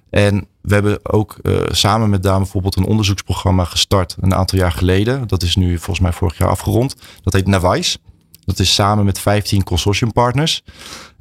En 0.09 0.47
we 0.61 0.73
hebben 0.73 0.99
ook 1.01 1.37
samen 1.67 2.09
met 2.09 2.23
Dame 2.23 2.37
bijvoorbeeld 2.37 2.75
een 2.75 2.85
onderzoeksprogramma 2.85 3.63
gestart 3.63 4.15
een 4.19 4.33
aantal 4.33 4.59
jaar 4.59 4.71
geleden. 4.71 5.27
Dat 5.27 5.43
is 5.43 5.55
nu 5.55 5.77
volgens 5.77 5.99
mij 5.99 6.11
vorig 6.11 6.37
jaar 6.37 6.49
afgerond. 6.49 6.95
Dat 7.23 7.33
heet 7.33 7.47
Navice. 7.47 7.97
Dat 8.45 8.59
is 8.59 8.73
samen 8.73 9.05
met 9.05 9.19
15 9.19 9.63
consortiumpartners. 9.63 10.63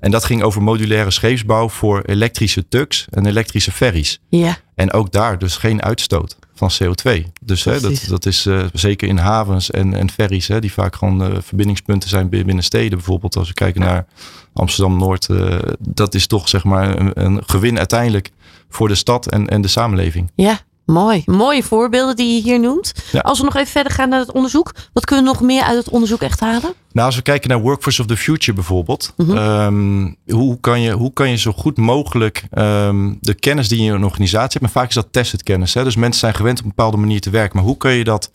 En 0.00 0.10
dat 0.10 0.24
ging 0.24 0.42
over 0.42 0.62
modulaire 0.62 1.10
scheepsbouw 1.10 1.68
voor 1.68 2.02
elektrische 2.02 2.68
tugs 2.68 3.06
en 3.10 3.26
elektrische 3.26 3.72
ferries. 3.72 4.20
Ja. 4.28 4.56
En 4.74 4.92
ook 4.92 5.12
daar 5.12 5.38
dus 5.38 5.56
geen 5.56 5.82
uitstoot 5.82 6.36
van 6.54 6.70
CO2. 6.72 7.22
Dus 7.40 7.64
hè, 7.64 7.80
dat, 7.80 8.04
dat 8.08 8.26
is 8.26 8.46
uh, 8.46 8.64
zeker 8.72 9.08
in 9.08 9.16
havens 9.16 9.70
en, 9.70 9.94
en 9.94 10.10
ferries, 10.10 10.48
hè, 10.48 10.60
die 10.60 10.72
vaak 10.72 10.96
gewoon 10.96 11.30
uh, 11.30 11.36
verbindingspunten 11.40 12.08
zijn 12.08 12.28
binnen 12.28 12.64
steden. 12.64 12.98
Bijvoorbeeld 12.98 13.36
als 13.36 13.48
we 13.48 13.54
kijken 13.54 13.80
naar 13.80 14.06
Amsterdam-Noord. 14.52 15.28
Uh, 15.30 15.58
dat 15.78 16.14
is 16.14 16.26
toch 16.26 16.48
zeg 16.48 16.64
maar 16.64 16.98
een, 16.98 17.10
een 17.14 17.42
gewin 17.46 17.78
uiteindelijk 17.78 18.30
voor 18.68 18.88
de 18.88 18.94
stad 18.94 19.26
en, 19.26 19.48
en 19.48 19.62
de 19.62 19.68
samenleving. 19.68 20.30
Ja, 20.34 20.60
Mooi. 20.86 21.22
Mooie 21.26 21.62
voorbeelden 21.62 22.16
die 22.16 22.34
je 22.34 22.42
hier 22.42 22.60
noemt. 22.60 22.92
Ja. 23.12 23.20
Als 23.20 23.38
we 23.38 23.44
nog 23.44 23.54
even 23.54 23.70
verder 23.70 23.92
gaan 23.92 24.08
naar 24.08 24.18
het 24.18 24.32
onderzoek. 24.32 24.74
Wat 24.92 25.04
kunnen 25.04 25.24
we 25.24 25.30
nog 25.30 25.40
meer 25.40 25.62
uit 25.62 25.76
het 25.76 25.88
onderzoek 25.88 26.20
echt 26.20 26.40
halen? 26.40 26.74
Nou, 26.92 27.06
als 27.06 27.16
we 27.16 27.22
kijken 27.22 27.48
naar 27.48 27.60
Workforce 27.60 28.00
of 28.00 28.06
the 28.06 28.16
Future 28.16 28.52
bijvoorbeeld. 28.52 29.12
Mm 29.16 29.26
-hmm. 29.26 29.36
um, 29.36 30.16
hoe, 30.26 30.60
kan 30.60 30.80
je, 30.80 30.92
hoe 30.92 31.12
kan 31.12 31.30
je 31.30 31.36
zo 31.36 31.52
goed 31.52 31.76
mogelijk 31.76 32.44
um, 32.58 33.18
de 33.20 33.34
kennis 33.34 33.68
die 33.68 33.82
je 33.82 33.88
in 33.88 33.94
een 33.94 34.04
organisatie 34.04 34.60
hebt. 34.60 34.60
Maar 34.60 34.82
vaak 34.82 34.88
is 34.88 34.94
dat 34.94 35.08
tested 35.10 35.42
kennis. 35.42 35.74
Hè? 35.74 35.84
Dus 35.84 35.96
mensen 35.96 36.20
zijn 36.20 36.34
gewend 36.34 36.58
op 36.58 36.64
een 36.64 36.72
bepaalde 36.76 36.96
manier 36.96 37.20
te 37.20 37.30
werken. 37.30 37.56
Maar 37.56 37.66
hoe 37.66 37.76
kan 37.76 37.92
je 37.92 38.04
dat 38.04 38.30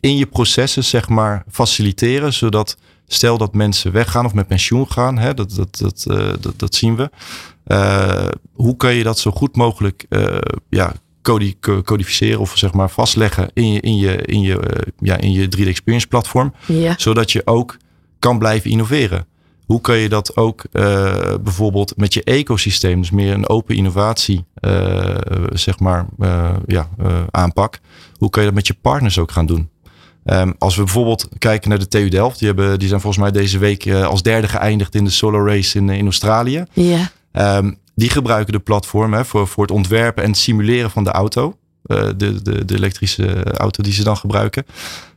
in 0.00 0.16
je 0.16 0.26
processen 0.26 0.84
zeg 0.84 1.08
maar 1.08 1.44
faciliteren. 1.50 2.32
Zodat 2.32 2.76
stel 3.06 3.38
dat 3.38 3.54
mensen 3.54 3.92
weggaan 3.92 4.24
of 4.24 4.34
met 4.34 4.46
pensioen 4.46 4.90
gaan. 4.90 5.18
Hè? 5.18 5.34
Dat, 5.34 5.54
dat, 5.54 5.78
dat, 5.78 6.04
uh, 6.08 6.32
dat, 6.40 6.58
dat 6.58 6.74
zien 6.74 6.96
we. 6.96 7.10
Uh, 7.66 8.28
hoe 8.52 8.76
kan 8.76 8.94
je 8.94 9.02
dat 9.02 9.18
zo 9.18 9.30
goed 9.30 9.56
mogelijk 9.56 10.06
uh, 10.08 10.38
ja, 10.68 10.92
codificeren 11.82 12.40
of 12.40 12.52
zeg 12.56 12.72
maar 12.72 12.90
vastleggen 12.90 13.50
in 13.54 13.72
je, 13.72 13.80
in 13.80 13.96
je, 13.96 14.16
in 14.16 14.40
je, 14.40 14.54
uh, 14.54 14.92
ja, 14.98 15.16
in 15.16 15.32
je 15.32 15.48
3D 15.56 15.66
Experience 15.66 16.06
platform. 16.06 16.54
Ja. 16.66 16.94
Zodat 16.96 17.32
je 17.32 17.46
ook 17.46 17.76
kan 18.18 18.38
blijven 18.38 18.70
innoveren. 18.70 19.26
Hoe 19.66 19.80
kan 19.80 19.96
je 19.96 20.08
dat 20.08 20.36
ook 20.36 20.64
uh, 20.72 21.14
bijvoorbeeld 21.42 21.96
met 21.96 22.14
je 22.14 22.24
ecosysteem, 22.24 23.00
dus 23.00 23.10
meer 23.10 23.32
een 23.32 23.48
open 23.48 23.76
innovatie, 23.76 24.44
uh, 24.60 25.14
zeg 25.52 25.78
maar, 25.78 26.06
ja, 26.66 26.88
aanpak. 27.30 27.78
Hoe 28.16 28.30
kan 28.30 28.42
je 28.42 28.48
dat 28.48 28.56
met 28.56 28.66
je 28.66 28.76
partners 28.80 29.18
ook 29.18 29.30
gaan 29.30 29.46
doen? 29.46 29.68
Um, 30.24 30.54
als 30.58 30.76
we 30.76 30.82
bijvoorbeeld 30.82 31.28
kijken 31.38 31.68
naar 31.68 31.78
de 31.78 31.88
TU 31.88 32.08
Delft, 32.08 32.38
die, 32.38 32.48
hebben, 32.48 32.78
die 32.78 32.88
zijn 32.88 33.00
volgens 33.00 33.22
mij 33.22 33.32
deze 33.32 33.58
week 33.58 33.92
als 33.92 34.22
derde 34.22 34.48
geëindigd 34.48 34.94
in 34.94 35.04
de 35.04 35.10
Solar 35.10 35.46
Race 35.46 35.78
in, 35.78 35.88
in 35.88 36.04
Australië. 36.04 36.64
Ja. 36.72 37.10
Um, 37.56 37.78
die 38.00 38.10
gebruiken 38.10 38.52
de 38.52 38.58
platform 38.58 39.12
hè, 39.12 39.24
voor, 39.24 39.48
voor 39.48 39.62
het 39.62 39.72
ontwerpen 39.72 40.22
en 40.22 40.30
het 40.30 40.38
simuleren 40.38 40.90
van 40.90 41.04
de 41.04 41.10
auto. 41.10 41.56
Uh, 41.86 42.08
de, 42.16 42.42
de, 42.42 42.64
de 42.64 42.74
elektrische 42.74 43.44
auto 43.44 43.82
die 43.82 43.92
ze 43.92 44.04
dan 44.04 44.16
gebruiken. 44.16 44.64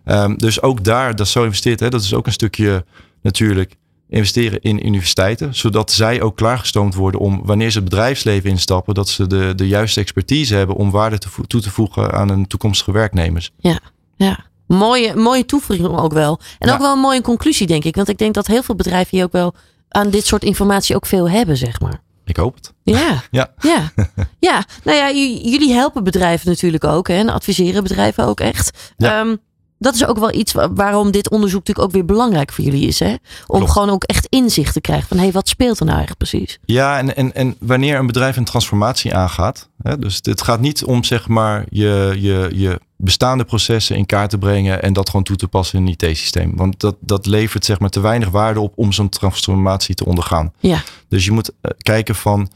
Um, 0.05 0.37
dus 0.37 0.61
ook 0.61 0.83
daar, 0.83 1.15
dat 1.15 1.27
zo 1.27 1.43
investeerd. 1.43 1.79
Hè, 1.79 1.89
dat 1.89 2.01
is 2.01 2.13
ook 2.13 2.25
een 2.25 2.31
stukje 2.31 2.85
natuurlijk 3.21 3.75
investeren 4.09 4.61
in 4.61 4.85
universiteiten. 4.85 5.55
Zodat 5.55 5.91
zij 5.91 6.21
ook 6.21 6.35
klaargestoomd 6.35 6.95
worden 6.95 7.19
om 7.19 7.41
wanneer 7.43 7.71
ze 7.71 7.79
het 7.79 7.89
bedrijfsleven 7.89 8.49
instappen. 8.49 8.93
Dat 8.93 9.09
ze 9.09 9.27
de, 9.27 9.53
de 9.55 9.67
juiste 9.67 9.99
expertise 9.99 10.55
hebben 10.55 10.75
om 10.75 10.91
waarde 10.91 11.17
te 11.17 11.29
toe 11.47 11.61
te 11.61 11.71
voegen 11.71 12.11
aan 12.11 12.29
hun 12.29 12.47
toekomstige 12.47 12.91
werknemers. 12.91 13.51
Ja, 13.57 13.79
ja. 14.15 14.45
Mooie, 14.67 15.15
mooie 15.15 15.45
toevoeging 15.45 15.97
ook 15.97 16.13
wel. 16.13 16.39
En 16.59 16.67
ja. 16.67 16.73
ook 16.73 16.81
wel 16.81 16.93
een 16.93 16.99
mooie 16.99 17.21
conclusie 17.21 17.67
denk 17.67 17.83
ik. 17.83 17.95
Want 17.95 18.09
ik 18.09 18.17
denk 18.17 18.33
dat 18.33 18.47
heel 18.47 18.63
veel 18.63 18.75
bedrijven 18.75 19.17
hier 19.17 19.25
ook 19.25 19.31
wel 19.31 19.53
aan 19.89 20.09
dit 20.09 20.25
soort 20.25 20.43
informatie 20.43 20.95
ook 20.95 21.05
veel 21.05 21.29
hebben, 21.29 21.57
zeg 21.57 21.79
maar. 21.79 22.01
Ik 22.25 22.37
hoop 22.37 22.55
het. 22.55 22.73
Ja, 22.83 23.23
ja. 23.31 23.53
ja. 23.59 23.91
ja. 24.39 24.63
nou 24.83 24.97
ja, 24.97 25.11
jullie 25.51 25.73
helpen 25.73 26.03
bedrijven 26.03 26.49
natuurlijk 26.49 26.83
ook 26.83 27.07
hè, 27.07 27.13
en 27.13 27.29
adviseren 27.29 27.83
bedrijven 27.83 28.25
ook 28.25 28.39
echt. 28.39 28.91
Ja. 28.97 29.19
Um, 29.19 29.39
dat 29.83 29.93
is 29.95 30.05
ook 30.05 30.19
wel 30.19 30.33
iets 30.33 30.53
waarom 30.73 31.11
dit 31.11 31.29
onderzoek 31.29 31.59
natuurlijk 31.59 31.87
ook 31.87 31.93
weer 31.93 32.05
belangrijk 32.05 32.51
voor 32.51 32.63
jullie 32.63 32.87
is. 32.87 32.99
Hè? 32.99 33.11
Om 33.47 33.57
Klopt. 33.57 33.71
gewoon 33.71 33.89
ook 33.89 34.03
echt 34.03 34.27
inzicht 34.29 34.73
te 34.73 34.81
krijgen 34.81 35.07
van 35.07 35.17
hé, 35.17 35.23
hey, 35.23 35.31
wat 35.31 35.47
speelt 35.47 35.79
er 35.79 35.85
nou 35.85 35.97
eigenlijk 35.97 36.29
precies? 36.29 36.59
Ja, 36.65 36.97
en, 36.97 37.15
en, 37.15 37.33
en 37.33 37.55
wanneer 37.59 37.99
een 37.99 38.05
bedrijf 38.05 38.37
een 38.37 38.43
transformatie 38.43 39.15
aangaat. 39.15 39.69
Hè, 39.81 39.99
dus 39.99 40.19
het 40.21 40.41
gaat 40.41 40.59
niet 40.59 40.83
om 40.83 41.03
zeg 41.03 41.27
maar 41.27 41.65
je, 41.69 42.15
je, 42.17 42.49
je 42.53 42.79
bestaande 42.97 43.43
processen 43.43 43.95
in 43.95 44.05
kaart 44.05 44.29
te 44.29 44.37
brengen 44.37 44.81
en 44.81 44.93
dat 44.93 45.09
gewoon 45.09 45.23
toe 45.23 45.35
te 45.35 45.47
passen 45.47 45.79
in 45.79 45.85
een 45.85 46.09
IT-systeem. 46.09 46.55
Want 46.55 46.79
dat, 46.79 46.95
dat 46.99 47.25
levert 47.25 47.65
zeg 47.65 47.79
maar 47.79 47.89
te 47.89 47.99
weinig 47.99 48.29
waarde 48.29 48.59
op 48.59 48.73
om 48.75 48.91
zo'n 48.91 49.09
transformatie 49.09 49.95
te 49.95 50.05
ondergaan. 50.05 50.53
Ja. 50.59 50.83
Dus 51.07 51.25
je 51.25 51.31
moet 51.31 51.49
uh, 51.49 51.71
kijken 51.77 52.15
van 52.15 52.49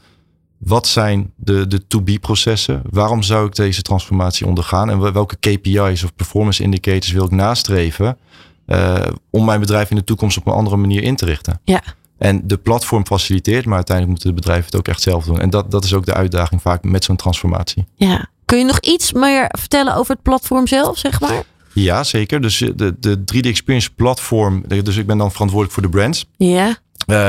wat 0.58 0.86
zijn 0.86 1.32
de, 1.36 1.66
de 1.66 1.86
to-be-processen? 1.86 2.82
Waarom 2.90 3.22
zou 3.22 3.46
ik 3.46 3.54
deze 3.54 3.82
transformatie 3.82 4.46
ondergaan? 4.46 4.90
En 4.90 5.12
welke 5.12 5.36
KPI's 5.36 6.04
of 6.04 6.14
performance 6.14 6.62
indicators 6.62 7.12
wil 7.12 7.24
ik 7.24 7.30
nastreven? 7.30 8.18
Uh, 8.66 9.06
om 9.30 9.44
mijn 9.44 9.60
bedrijf 9.60 9.90
in 9.90 9.96
de 9.96 10.04
toekomst 10.04 10.36
op 10.36 10.46
een 10.46 10.52
andere 10.52 10.76
manier 10.76 11.02
in 11.02 11.16
te 11.16 11.24
richten. 11.24 11.60
Ja. 11.64 11.82
En 12.18 12.46
de 12.46 12.56
platform 12.56 13.06
faciliteert, 13.06 13.64
maar 13.64 13.76
uiteindelijk 13.76 14.16
moeten 14.16 14.34
de 14.34 14.40
bedrijven 14.42 14.64
het 14.64 14.76
ook 14.76 14.88
echt 14.88 15.02
zelf 15.02 15.24
doen. 15.24 15.40
En 15.40 15.50
dat, 15.50 15.70
dat 15.70 15.84
is 15.84 15.94
ook 15.94 16.06
de 16.06 16.14
uitdaging 16.14 16.62
vaak 16.62 16.84
met 16.84 17.04
zo'n 17.04 17.16
transformatie. 17.16 17.86
Ja. 17.94 18.26
Kun 18.44 18.58
je 18.58 18.64
nog 18.64 18.80
iets 18.80 19.12
meer 19.12 19.46
vertellen 19.58 19.94
over 19.94 20.14
het 20.14 20.22
platform 20.22 20.66
zelf, 20.66 20.98
zeg 20.98 21.20
maar? 21.20 21.42
Ja, 21.72 22.04
zeker. 22.04 22.40
Dus 22.40 22.58
de, 22.74 22.96
de 22.98 23.18
3D 23.34 23.40
Experience 23.40 23.94
platform, 23.94 24.64
dus 24.82 24.96
ik 24.96 25.06
ben 25.06 25.18
dan 25.18 25.30
verantwoordelijk 25.30 25.74
voor 25.74 25.90
de 25.90 25.96
brands. 25.96 26.26
Ja. 26.36 26.76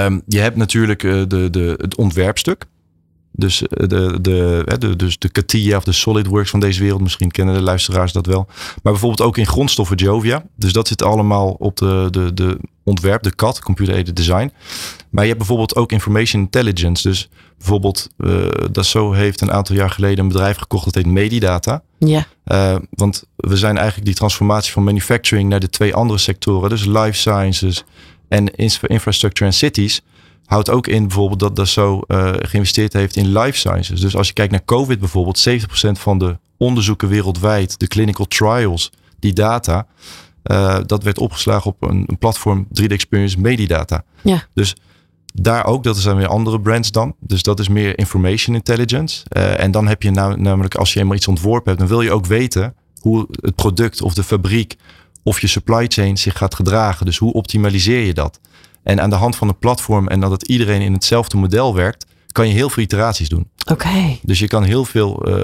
Um, 0.05 0.21
je 0.27 0.39
hebt 0.39 0.55
natuurlijk 0.55 0.99
de, 0.99 1.47
de, 1.49 1.75
het 1.77 1.95
ontwerpstuk. 1.95 2.65
Dus 3.39 3.63
de, 3.69 4.21
de, 4.21 4.63
de, 4.79 4.95
dus 4.95 5.17
de 5.17 5.29
CATIA 5.29 5.77
of 5.77 5.83
de 5.83 5.91
SolidWorks 5.91 6.49
van 6.49 6.59
deze 6.59 6.81
wereld. 6.81 7.01
Misschien 7.01 7.31
kennen 7.31 7.55
de 7.55 7.61
luisteraars 7.61 8.11
dat 8.11 8.25
wel. 8.25 8.45
Maar 8.83 8.93
bijvoorbeeld 8.93 9.21
ook 9.21 9.37
in 9.37 9.47
grondstoffen 9.47 9.97
Jovia. 9.97 10.43
Dus 10.55 10.73
dat 10.73 10.87
zit 10.87 11.03
allemaal 11.03 11.49
op 11.49 11.77
de, 11.77 12.07
de, 12.11 12.33
de 12.33 12.57
ontwerp, 12.83 13.23
de 13.23 13.35
CAD, 13.35 13.59
Computer 13.59 13.93
Aided 13.93 14.15
Design. 14.15 14.51
Maar 15.09 15.23
je 15.23 15.27
hebt 15.27 15.37
bijvoorbeeld 15.37 15.75
ook 15.75 15.91
Information 15.91 16.41
Intelligence. 16.41 17.07
Dus 17.07 17.29
bijvoorbeeld 17.57 18.09
uh, 18.17 18.47
Dassault 18.71 19.15
heeft 19.15 19.41
een 19.41 19.51
aantal 19.51 19.75
jaar 19.75 19.89
geleden 19.89 20.19
een 20.19 20.27
bedrijf 20.27 20.57
gekocht. 20.57 20.85
Dat 20.85 20.95
heet 20.95 21.05
Medidata. 21.05 21.81
Ja. 21.97 22.25
Uh, 22.45 22.75
want 22.89 23.23
we 23.35 23.57
zijn 23.57 23.75
eigenlijk 23.75 24.05
die 24.05 24.15
transformatie 24.15 24.71
van 24.71 24.83
manufacturing 24.83 25.49
naar 25.49 25.59
de 25.59 25.69
twee 25.69 25.95
andere 25.95 26.19
sectoren. 26.19 26.69
Dus 26.69 26.85
life 26.85 27.13
sciences 27.13 27.83
en 28.27 28.55
infrastructure 28.55 29.45
en 29.45 29.53
cities 29.53 30.01
houdt 30.49 30.69
ook 30.69 30.87
in 30.87 31.07
bijvoorbeeld 31.07 31.39
dat 31.39 31.55
Dassault 31.55 32.03
uh, 32.07 32.31
geïnvesteerd 32.37 32.93
heeft 32.93 33.15
in 33.15 33.37
life 33.37 33.57
sciences. 33.57 34.01
Dus 34.01 34.15
als 34.15 34.27
je 34.27 34.33
kijkt 34.33 34.51
naar 34.51 34.65
COVID 34.65 34.99
bijvoorbeeld, 34.99 35.49
70% 35.49 35.53
van 35.91 36.17
de 36.17 36.37
onderzoeken 36.57 37.07
wereldwijd, 37.07 37.79
de 37.79 37.87
clinical 37.87 38.25
trials, 38.25 38.91
die 39.19 39.33
data, 39.33 39.87
uh, 40.43 40.77
dat 40.85 41.03
werd 41.03 41.19
opgeslagen 41.19 41.71
op 41.71 41.83
een, 41.83 42.03
een 42.07 42.17
platform 42.17 42.67
3D 42.81 42.85
Experience 42.87 43.39
Medidata. 43.39 44.03
Ja. 44.21 44.43
Dus 44.53 44.75
daar 45.33 45.65
ook, 45.65 45.83
dat 45.83 45.97
zijn 45.97 46.15
weer 46.15 46.27
andere 46.27 46.61
brands 46.61 46.91
dan. 46.91 47.15
Dus 47.19 47.43
dat 47.43 47.59
is 47.59 47.67
meer 47.67 47.97
information 47.97 48.55
intelligence. 48.55 49.25
Uh, 49.37 49.59
en 49.59 49.71
dan 49.71 49.87
heb 49.87 50.03
je 50.03 50.11
nou, 50.11 50.41
namelijk, 50.41 50.75
als 50.75 50.93
je 50.93 50.99
eenmaal 50.99 51.15
iets 51.15 51.27
ontworpen 51.27 51.67
hebt, 51.67 51.79
dan 51.79 51.87
wil 51.87 52.01
je 52.01 52.11
ook 52.11 52.25
weten 52.25 52.75
hoe 52.99 53.27
het 53.31 53.55
product 53.55 54.01
of 54.01 54.13
de 54.13 54.23
fabriek 54.23 54.75
of 55.23 55.41
je 55.41 55.47
supply 55.47 55.85
chain 55.87 56.17
zich 56.17 56.37
gaat 56.37 56.55
gedragen. 56.55 57.05
Dus 57.05 57.17
hoe 57.17 57.33
optimaliseer 57.33 58.05
je 58.05 58.13
dat? 58.13 58.39
En 58.89 59.01
aan 59.01 59.09
de 59.09 59.15
hand 59.15 59.35
van 59.35 59.47
een 59.47 59.57
platform 59.57 60.07
en 60.07 60.19
dat 60.19 60.31
het 60.31 60.47
iedereen 60.47 60.81
in 60.81 60.93
hetzelfde 60.93 61.37
model 61.37 61.75
werkt, 61.75 62.05
kan 62.31 62.47
je 62.47 62.53
heel 62.53 62.69
veel 62.69 62.83
iteraties 62.83 63.29
doen. 63.29 63.47
Oké. 63.61 63.71
Okay. 63.71 64.19
Dus 64.23 64.39
je 64.39 64.47
kan 64.47 64.63
heel 64.63 64.85
veel 64.85 65.27
uh, 65.27 65.35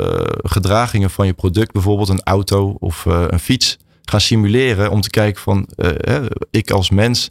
gedragingen 0.44 1.10
van 1.10 1.26
je 1.26 1.34
product, 1.34 1.72
bijvoorbeeld 1.72 2.10
een 2.10 2.24
auto 2.24 2.76
of 2.80 3.06
uh, 3.06 3.24
een 3.28 3.40
fiets, 3.40 3.78
gaan 4.04 4.22
simuleren 4.22 4.92
om 4.92 5.02
te 5.02 5.10
kijken 5.10 5.42
van 5.42 5.68
uh, 5.78 6.26
ik 6.52 6.72
als 6.72 6.90
mens 6.90 7.30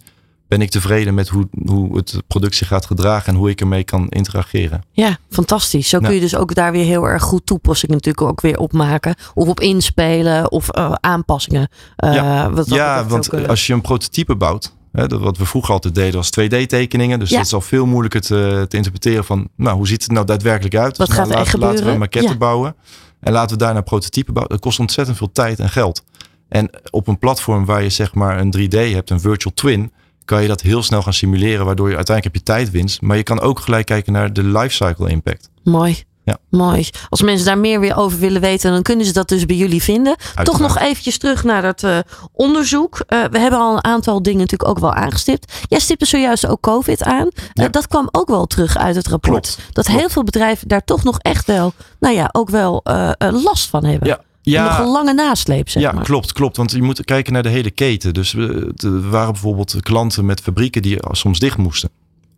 ben 0.49 0.61
ik 0.61 0.71
tevreden 0.71 1.15
met 1.15 1.29
hoe, 1.29 1.49
hoe 1.67 1.97
het 1.97 2.23
product 2.27 2.55
zich 2.55 2.69
gaat 2.69 2.87
gedragen 2.87 3.33
en 3.33 3.39
hoe 3.39 3.51
ik 3.51 3.61
ermee 3.61 3.85
kan 3.85 4.09
interageren. 4.09 4.85
Ja, 4.93 5.19
fantastisch. 5.31 5.89
Zo 5.89 5.99
kun 5.99 6.15
je 6.15 6.21
dus 6.21 6.37
ook 6.37 6.55
daar 6.55 6.73
weer 6.73 6.85
heel 6.85 7.05
erg 7.05 7.23
goed 7.23 7.47
toepassingen 7.47 7.95
natuurlijk 7.95 8.27
ook 8.27 8.41
weer 8.41 8.59
opmaken. 8.59 9.15
Of 9.35 9.49
op 9.49 9.61
inspelen 9.61 10.51
of 10.51 10.71
aanpassingen. 11.01 11.69
Ja, 11.97 12.51
wat 12.51 12.69
ja 12.69 13.07
want 13.07 13.35
ook, 13.35 13.47
als 13.47 13.67
je 13.67 13.73
een 13.73 13.81
prototype 13.81 14.37
bouwt, 14.37 14.75
hè, 14.95 15.07
dat 15.07 15.21
wat 15.21 15.39
we 15.39 15.47
vroeger 15.47 15.73
altijd 15.73 15.95
deden 15.95 16.15
was 16.15 16.31
2D-tekeningen. 16.41 17.19
Dus 17.19 17.31
ja. 17.31 17.37
dat 17.37 17.47
is 17.47 17.55
al 17.55 17.61
veel 17.61 17.87
moeilijker 17.87 18.21
te, 18.21 18.67
te, 18.69 18.77
interpreteren 18.77 19.25
van, 19.25 19.49
nou, 19.57 19.77
hoe 19.77 19.87
ziet 19.87 20.03
het 20.03 20.13
nou 20.13 20.27
daadwerkelijk 20.27 20.77
uit? 20.77 20.97
Wat 20.97 21.07
dus 21.07 21.17
gaat 21.17 21.29
nou, 21.29 21.31
er 21.31 21.45
laten, 21.45 21.51
gebeuren? 21.51 21.77
laten 21.77 21.87
we 21.87 21.93
een 21.93 21.99
maquette 21.99 22.37
bouwen 22.37 22.77
en 23.21 23.33
laten 23.33 23.59
we 23.59 23.65
daarna 23.65 23.81
prototype 23.81 24.33
bouwen. 24.33 24.55
Dat 24.55 24.65
kost 24.65 24.79
ontzettend 24.79 25.17
veel 25.17 25.33
tijd 25.33 25.59
en 25.59 25.71
geld. 25.71 26.05
En 26.49 26.71
op 26.91 27.07
een 27.07 27.19
platform 27.19 27.65
waar 27.65 27.83
je 27.83 27.91
zeg 27.91 28.15
maar 28.15 28.41
een 28.41 28.55
3D 28.59 28.93
hebt, 28.93 29.11
een 29.11 29.21
virtual 29.21 29.55
twin, 29.55 29.93
kan 30.25 30.43
je 30.43 30.49
dat 30.49 30.61
heel 30.61 30.83
snel 30.83 31.03
gaan 31.03 31.13
simuleren, 31.13 31.67
waardoor 31.67 31.89
je 31.89 31.97
uiteindelijk 31.97 32.37
heb 32.37 32.47
je 32.47 32.53
tijdwinst. 32.53 33.01
Maar 33.01 33.17
je 33.17 33.23
kan 33.23 33.41
ook 33.41 33.61
gelijk 33.61 33.87
kijken 33.87 34.13
naar 34.13 34.33
de 34.33 34.43
lifecycle 34.43 35.11
impact. 35.11 35.51
Mooi. 35.63 36.05
Ja. 36.25 36.39
Mooi. 36.51 36.89
Als 37.09 37.23
mensen 37.23 37.47
daar 37.47 37.59
meer 37.59 37.81
weer 37.81 37.97
over 37.97 38.19
willen 38.19 38.41
weten, 38.41 38.73
dan 38.73 38.83
kunnen 38.83 39.07
ze 39.07 39.13
dat 39.13 39.29
dus 39.29 39.47
bij 39.47 39.57
jullie 39.57 39.83
vinden. 39.83 40.17
Uiteraard. 40.17 40.47
Toch 40.47 40.59
nog 40.59 40.79
eventjes 40.79 41.19
terug 41.19 41.45
naar 41.45 41.63
dat 41.63 41.83
uh, 41.83 41.99
onderzoek. 42.33 43.05
Uh, 43.09 43.25
we 43.31 43.39
hebben 43.39 43.61
al 43.61 43.75
een 43.75 43.85
aantal 43.85 44.23
dingen 44.23 44.41
natuurlijk 44.41 44.71
ook 44.71 44.79
wel 44.79 44.93
aangestipt. 44.95 45.53
Jij 45.69 45.79
stipte 45.79 46.07
zojuist 46.07 46.47
ook 46.47 46.61
COVID 46.61 47.03
aan. 47.03 47.29
Ja. 47.53 47.65
Uh, 47.65 47.71
dat 47.71 47.89
kwam 47.89 48.09
ook 48.11 48.29
wel 48.29 48.47
terug 48.47 48.77
uit 48.77 48.97
het 48.97 49.07
rapport. 49.07 49.55
Klopt. 49.55 49.73
Dat 49.73 49.85
Klopt. 49.85 50.01
heel 50.01 50.09
veel 50.09 50.25
bedrijven 50.25 50.69
daar 50.69 50.85
toch 50.85 51.05
nog 51.05 51.19
echt 51.19 51.47
wel, 51.47 51.73
nou 52.01 52.15
ja, 52.15 52.29
ook 52.33 52.51
wel 52.51 52.81
last 53.19 53.69
van 53.69 53.85
hebben. 53.85 54.19
Ja. 54.43 54.65
Nog 54.69 54.79
een 54.79 54.93
lange 54.93 55.13
nasleep, 55.13 55.69
zeg 55.69 55.83
ja, 55.83 55.93
maar. 55.93 56.05
klopt, 56.05 56.33
klopt. 56.33 56.57
Want 56.57 56.71
je 56.73 56.83
moet 56.83 57.05
kijken 57.05 57.33
naar 57.33 57.43
de 57.43 57.49
hele 57.49 57.71
keten. 57.71 58.15
Dus 58.15 58.33
we, 58.33 58.73
er 58.77 59.11
waren 59.11 59.33
bijvoorbeeld 59.33 59.77
klanten 59.81 60.25
met 60.27 60.41
fabrieken 60.41 60.83
die 60.83 60.99
soms 61.11 61.39
dicht 61.39 61.57
moesten. 61.57 61.91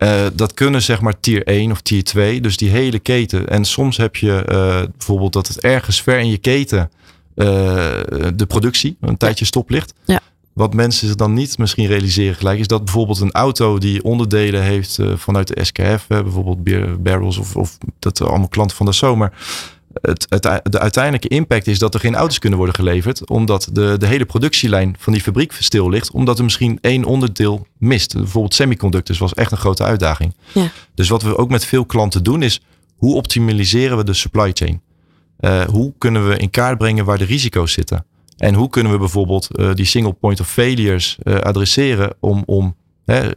Uh, 0.07 0.27
dat 0.35 0.55
kunnen 0.55 0.83
zeg 0.83 1.01
maar 1.01 1.21
tier 1.21 1.43
1 1.47 1.71
of 1.71 1.81
tier 1.81 2.05
2. 2.05 2.41
Dus 2.41 2.57
die 2.57 2.71
hele 2.71 2.99
keten. 2.99 3.49
En 3.49 3.65
soms 3.65 3.97
heb 3.97 4.17
je 4.17 4.45
uh, 4.49 4.83
bijvoorbeeld 4.97 5.33
dat 5.33 5.49
het 5.49 5.61
ergens 5.61 6.03
ver 6.03 6.19
in 6.19 6.31
je 6.31 6.39
keten 6.39 6.91
uh, 7.35 7.47
de 8.35 8.47
productie 8.49 8.97
een 9.01 9.17
tijdje 9.17 9.45
stop 9.45 9.71
ligt. 9.71 9.95
Ja. 10.05 10.21
Wat 10.53 10.75
mensen 10.75 11.07
zich 11.07 11.17
dan 11.17 11.33
niet 11.35 11.59
misschien 11.59 11.87
realiseren 11.87 12.35
gelijk 12.35 12.59
is 12.59 12.67
dat 12.67 12.85
bijvoorbeeld 12.85 13.21
een 13.21 13.33
auto 13.33 13.79
die 13.79 14.05
onderdelen 14.05 14.63
heeft 14.63 14.99
vanuit 15.15 15.49
de 15.49 15.65
SKF, 15.65 16.07
bijvoorbeeld 16.07 17.03
barrels 17.03 17.39
of, 17.39 17.57
of 17.57 17.79
dat 17.99 18.21
allemaal 18.21 18.49
klanten 18.49 18.77
van 18.77 18.87
de 18.87 18.93
zomer. 18.93 19.33
Het, 20.01 20.27
het, 20.29 20.43
de 20.63 20.79
uiteindelijke 20.79 21.29
impact 21.29 21.67
is 21.67 21.79
dat 21.79 21.95
er 21.95 22.01
geen 22.01 22.15
auto's 22.15 22.39
kunnen 22.39 22.59
worden 22.59 22.77
geleverd. 22.77 23.29
Omdat 23.29 23.69
de, 23.73 23.97
de 23.99 24.07
hele 24.07 24.25
productielijn 24.25 24.97
van 24.99 25.13
die 25.13 25.23
fabriek 25.23 25.53
stil 25.53 25.89
ligt. 25.89 26.11
Omdat 26.11 26.39
er 26.39 26.45
misschien 26.45 26.79
één 26.81 27.05
onderdeel 27.05 27.67
mist. 27.79 28.15
Bijvoorbeeld 28.15 28.55
semiconductors 28.55 29.19
was 29.19 29.35
echt 29.35 29.53
een 29.53 29.59
grote 29.59 29.85
uitdaging. 29.85 30.35
Ja. 30.53 30.71
Dus 30.95 31.09
wat 31.09 31.23
we 31.23 31.37
ook 31.37 31.51
met 31.51 31.65
veel 31.65 31.85
klanten 31.85 32.23
doen 32.23 32.43
is. 32.43 32.61
Hoe 32.97 33.15
optimaliseren 33.15 33.97
we 33.97 34.05
de 34.05 34.15
supply 34.15 34.51
chain? 34.53 34.81
Uh, 35.41 35.65
hoe 35.65 35.93
kunnen 35.99 36.29
we 36.29 36.37
in 36.37 36.51
kaart 36.51 36.79
brengen 36.79 37.05
waar 37.05 37.19
de 37.19 37.25
risico's 37.25 37.73
zitten? 37.73 38.07
En 38.37 38.55
hoe 38.55 38.69
kunnen 38.69 38.93
we 38.93 38.99
bijvoorbeeld 38.99 39.49
uh, 39.53 39.75
die 39.75 39.85
single 39.85 40.13
point 40.13 40.41
of 40.41 40.49
failures 40.51 41.19
uh, 41.23 41.35
adresseren 41.35 42.15
om, 42.21 42.43
om 42.47 42.77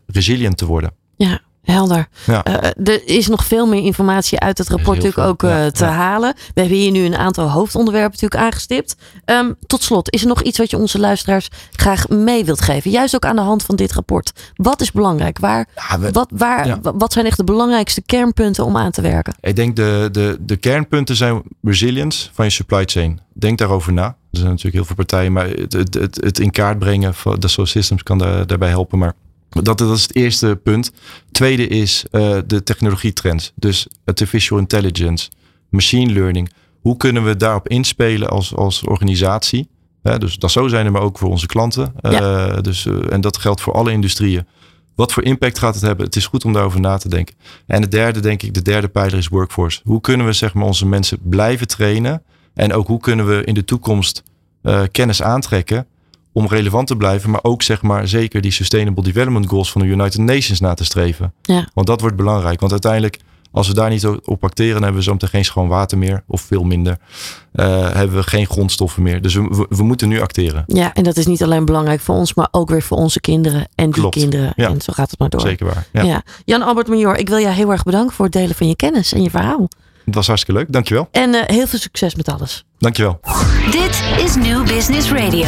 resilient 0.05 0.57
te 0.57 0.65
worden? 0.65 0.91
Ja, 1.17 1.41
Helder. 1.63 2.07
Ja. 2.25 2.47
Uh, 2.47 2.87
er 2.93 3.07
is 3.07 3.27
nog 3.27 3.45
veel 3.45 3.67
meer 3.67 3.83
informatie 3.83 4.39
uit 4.39 4.57
het 4.57 4.69
rapport 4.69 4.97
natuurlijk 4.97 5.27
ook 5.27 5.43
uh, 5.43 5.49
ja, 5.49 5.71
te 5.71 5.85
ja. 5.85 5.91
halen. 5.91 6.33
We 6.53 6.61
hebben 6.61 6.77
hier 6.77 6.91
nu 6.91 7.05
een 7.05 7.15
aantal 7.15 7.49
hoofdonderwerpen 7.49 8.11
natuurlijk 8.11 8.41
aangestipt. 8.41 8.95
Um, 9.25 9.55
tot 9.67 9.83
slot, 9.83 10.13
is 10.13 10.21
er 10.21 10.27
nog 10.27 10.41
iets 10.41 10.57
wat 10.57 10.69
je 10.69 10.77
onze 10.77 10.99
luisteraars 10.99 11.47
graag 11.71 12.07
mee 12.07 12.45
wilt 12.45 12.61
geven? 12.61 12.91
Juist 12.91 13.15
ook 13.15 13.25
aan 13.25 13.35
de 13.35 13.41
hand 13.41 13.63
van 13.63 13.75
dit 13.75 13.93
rapport. 13.93 14.31
Wat 14.55 14.81
is 14.81 14.91
belangrijk? 14.91 15.39
Waar, 15.39 15.67
we, 15.99 16.11
wat, 16.11 16.31
waar, 16.35 16.79
wat 16.81 17.13
zijn 17.13 17.25
echt 17.25 17.37
de 17.37 17.43
belangrijkste 17.43 18.01
kernpunten 18.01 18.65
om 18.65 18.77
aan 18.77 18.91
te 18.91 19.01
werken? 19.01 19.35
Ik 19.39 19.55
denk 19.55 19.75
de, 19.75 20.09
de, 20.11 20.37
de 20.39 20.57
kernpunten 20.57 21.15
zijn 21.15 21.41
resilience 21.61 22.29
van 22.33 22.45
je 22.45 22.51
supply 22.51 22.83
chain. 22.85 23.19
Denk 23.33 23.57
daarover 23.57 23.93
na. 23.93 24.05
Er 24.05 24.37
zijn 24.37 24.49
natuurlijk 24.49 24.75
heel 24.75 24.85
veel 24.85 24.95
partijen, 24.95 25.31
maar 25.31 25.47
het, 25.47 25.73
het, 25.73 25.93
het, 25.93 26.23
het 26.23 26.39
in 26.39 26.51
kaart 26.51 26.79
brengen 26.79 27.13
van 27.13 27.39
Dassault 27.39 27.69
Systems 27.69 28.03
kan 28.03 28.17
daar, 28.17 28.47
daarbij 28.47 28.69
helpen. 28.69 28.97
Maar 28.97 29.13
dat, 29.49 29.77
dat 29.77 29.95
is 29.95 30.01
het 30.01 30.15
eerste 30.15 30.59
punt. 30.63 30.91
Tweede 31.31 31.67
is 31.67 32.05
uh, 32.11 32.37
de 32.47 32.63
technologietrends. 32.63 33.51
Dus 33.55 33.87
artificial 34.05 34.57
intelligence, 34.59 35.29
machine 35.69 36.13
learning. 36.13 36.51
Hoe 36.81 36.97
kunnen 36.97 37.25
we 37.25 37.37
daarop 37.37 37.67
inspelen 37.67 38.29
als, 38.29 38.55
als 38.55 38.83
organisatie? 38.83 39.69
Dus 40.17 40.35
dat 40.37 40.51
zo 40.51 40.67
zijn 40.67 40.85
er, 40.85 40.91
maar 40.91 41.01
ook 41.01 41.17
voor 41.17 41.29
onze 41.29 41.45
klanten. 41.45 41.93
Ja. 42.01 42.49
Uh, 42.49 42.61
dus, 42.61 42.85
uh, 42.85 43.11
en 43.11 43.21
dat 43.21 43.37
geldt 43.37 43.61
voor 43.61 43.73
alle 43.73 43.91
industrieën. 43.91 44.47
Wat 44.95 45.13
voor 45.13 45.23
impact 45.23 45.59
gaat 45.59 45.73
het 45.73 45.83
hebben? 45.83 46.05
Het 46.05 46.15
is 46.15 46.25
goed 46.25 46.45
om 46.45 46.53
daarover 46.53 46.79
na 46.79 46.97
te 46.97 47.09
denken. 47.09 47.35
En 47.65 47.81
het 47.81 47.91
derde, 47.91 48.19
denk 48.19 48.43
ik, 48.43 48.53
de 48.53 48.61
derde 48.61 48.87
pijler 48.87 49.17
is 49.17 49.27
workforce. 49.27 49.81
Hoe 49.83 50.01
kunnen 50.01 50.25
we 50.25 50.33
zeg 50.33 50.53
maar, 50.53 50.65
onze 50.65 50.85
mensen 50.85 51.17
blijven 51.23 51.67
trainen? 51.67 52.23
En 52.53 52.73
ook 52.73 52.87
hoe 52.87 52.99
kunnen 52.99 53.27
we 53.27 53.43
in 53.43 53.53
de 53.53 53.63
toekomst 53.63 54.23
kennis 54.91 55.21
aantrekken 55.21 55.87
om 56.33 56.47
relevant 56.47 56.87
te 56.87 56.95
blijven, 56.95 57.29
maar 57.29 57.43
ook 57.43 57.63
zeg 57.63 57.81
maar 57.81 58.07
zeker 58.07 58.41
die 58.41 58.51
Sustainable 58.51 59.03
Development 59.03 59.47
Goals 59.47 59.71
van 59.71 59.81
de 59.81 59.87
United 59.87 60.19
Nations 60.19 60.59
na 60.59 60.73
te 60.73 60.83
streven. 60.83 61.33
Ja. 61.41 61.67
Want 61.73 61.87
dat 61.87 62.01
wordt 62.01 62.15
belangrijk. 62.15 62.59
Want 62.59 62.71
uiteindelijk, 62.71 63.19
als 63.51 63.67
we 63.67 63.73
daar 63.73 63.89
niet 63.89 64.05
op 64.05 64.43
acteren, 64.43 64.73
dan 64.73 64.81
hebben 64.83 64.99
we 64.99 65.07
zo 65.07 65.13
meteen 65.13 65.29
geen 65.29 65.45
schoon 65.45 65.67
water 65.67 65.97
meer, 65.97 66.23
of 66.27 66.41
veel 66.41 66.63
minder. 66.63 66.97
Uh, 67.53 67.65
hebben 67.91 68.17
we 68.17 68.23
geen 68.23 68.45
grondstoffen 68.45 69.03
meer. 69.03 69.21
Dus 69.21 69.33
we, 69.33 69.41
we, 69.41 69.65
we, 69.69 69.83
moeten 69.83 70.07
nu 70.07 70.21
acteren. 70.21 70.63
Ja, 70.67 70.93
en 70.93 71.03
dat 71.03 71.17
is 71.17 71.25
niet 71.25 71.43
alleen 71.43 71.65
belangrijk 71.65 71.99
voor 71.99 72.15
ons, 72.15 72.33
maar 72.33 72.47
ook 72.51 72.69
weer 72.69 72.81
voor 72.81 72.97
onze 72.97 73.19
kinderen 73.19 73.67
en 73.75 73.85
die 73.85 73.93
Klopt. 73.93 74.15
kinderen. 74.15 74.53
Ja. 74.55 74.69
En 74.69 74.81
zo 74.81 74.93
gaat 74.93 75.09
het 75.09 75.19
maar 75.19 75.29
door. 75.29 75.41
Zeker 75.41 75.65
waar. 75.65 75.87
Ja. 75.91 76.03
Ja. 76.03 76.23
Jan 76.45 76.61
Albert 76.61 76.87
Major, 76.87 77.17
ik 77.17 77.29
wil 77.29 77.39
jou 77.39 77.53
heel 77.53 77.71
erg 77.71 77.83
bedanken 77.83 78.15
voor 78.15 78.25
het 78.25 78.33
delen 78.33 78.55
van 78.55 78.67
je 78.67 78.75
kennis 78.75 79.13
en 79.13 79.23
je 79.23 79.29
verhaal. 79.29 79.67
Het 80.05 80.15
was 80.15 80.27
hartstikke 80.27 80.59
leuk. 80.59 80.71
Dankjewel. 80.71 81.07
En 81.11 81.33
uh, 81.33 81.41
heel 81.45 81.67
veel 81.67 81.79
succes 81.79 82.15
met 82.15 82.29
alles. 82.29 82.65
Dankjewel. 82.77 83.19
Dit 83.71 84.03
is 84.25 84.35
New 84.35 84.67
Business 84.67 85.11
Radio. 85.11 85.47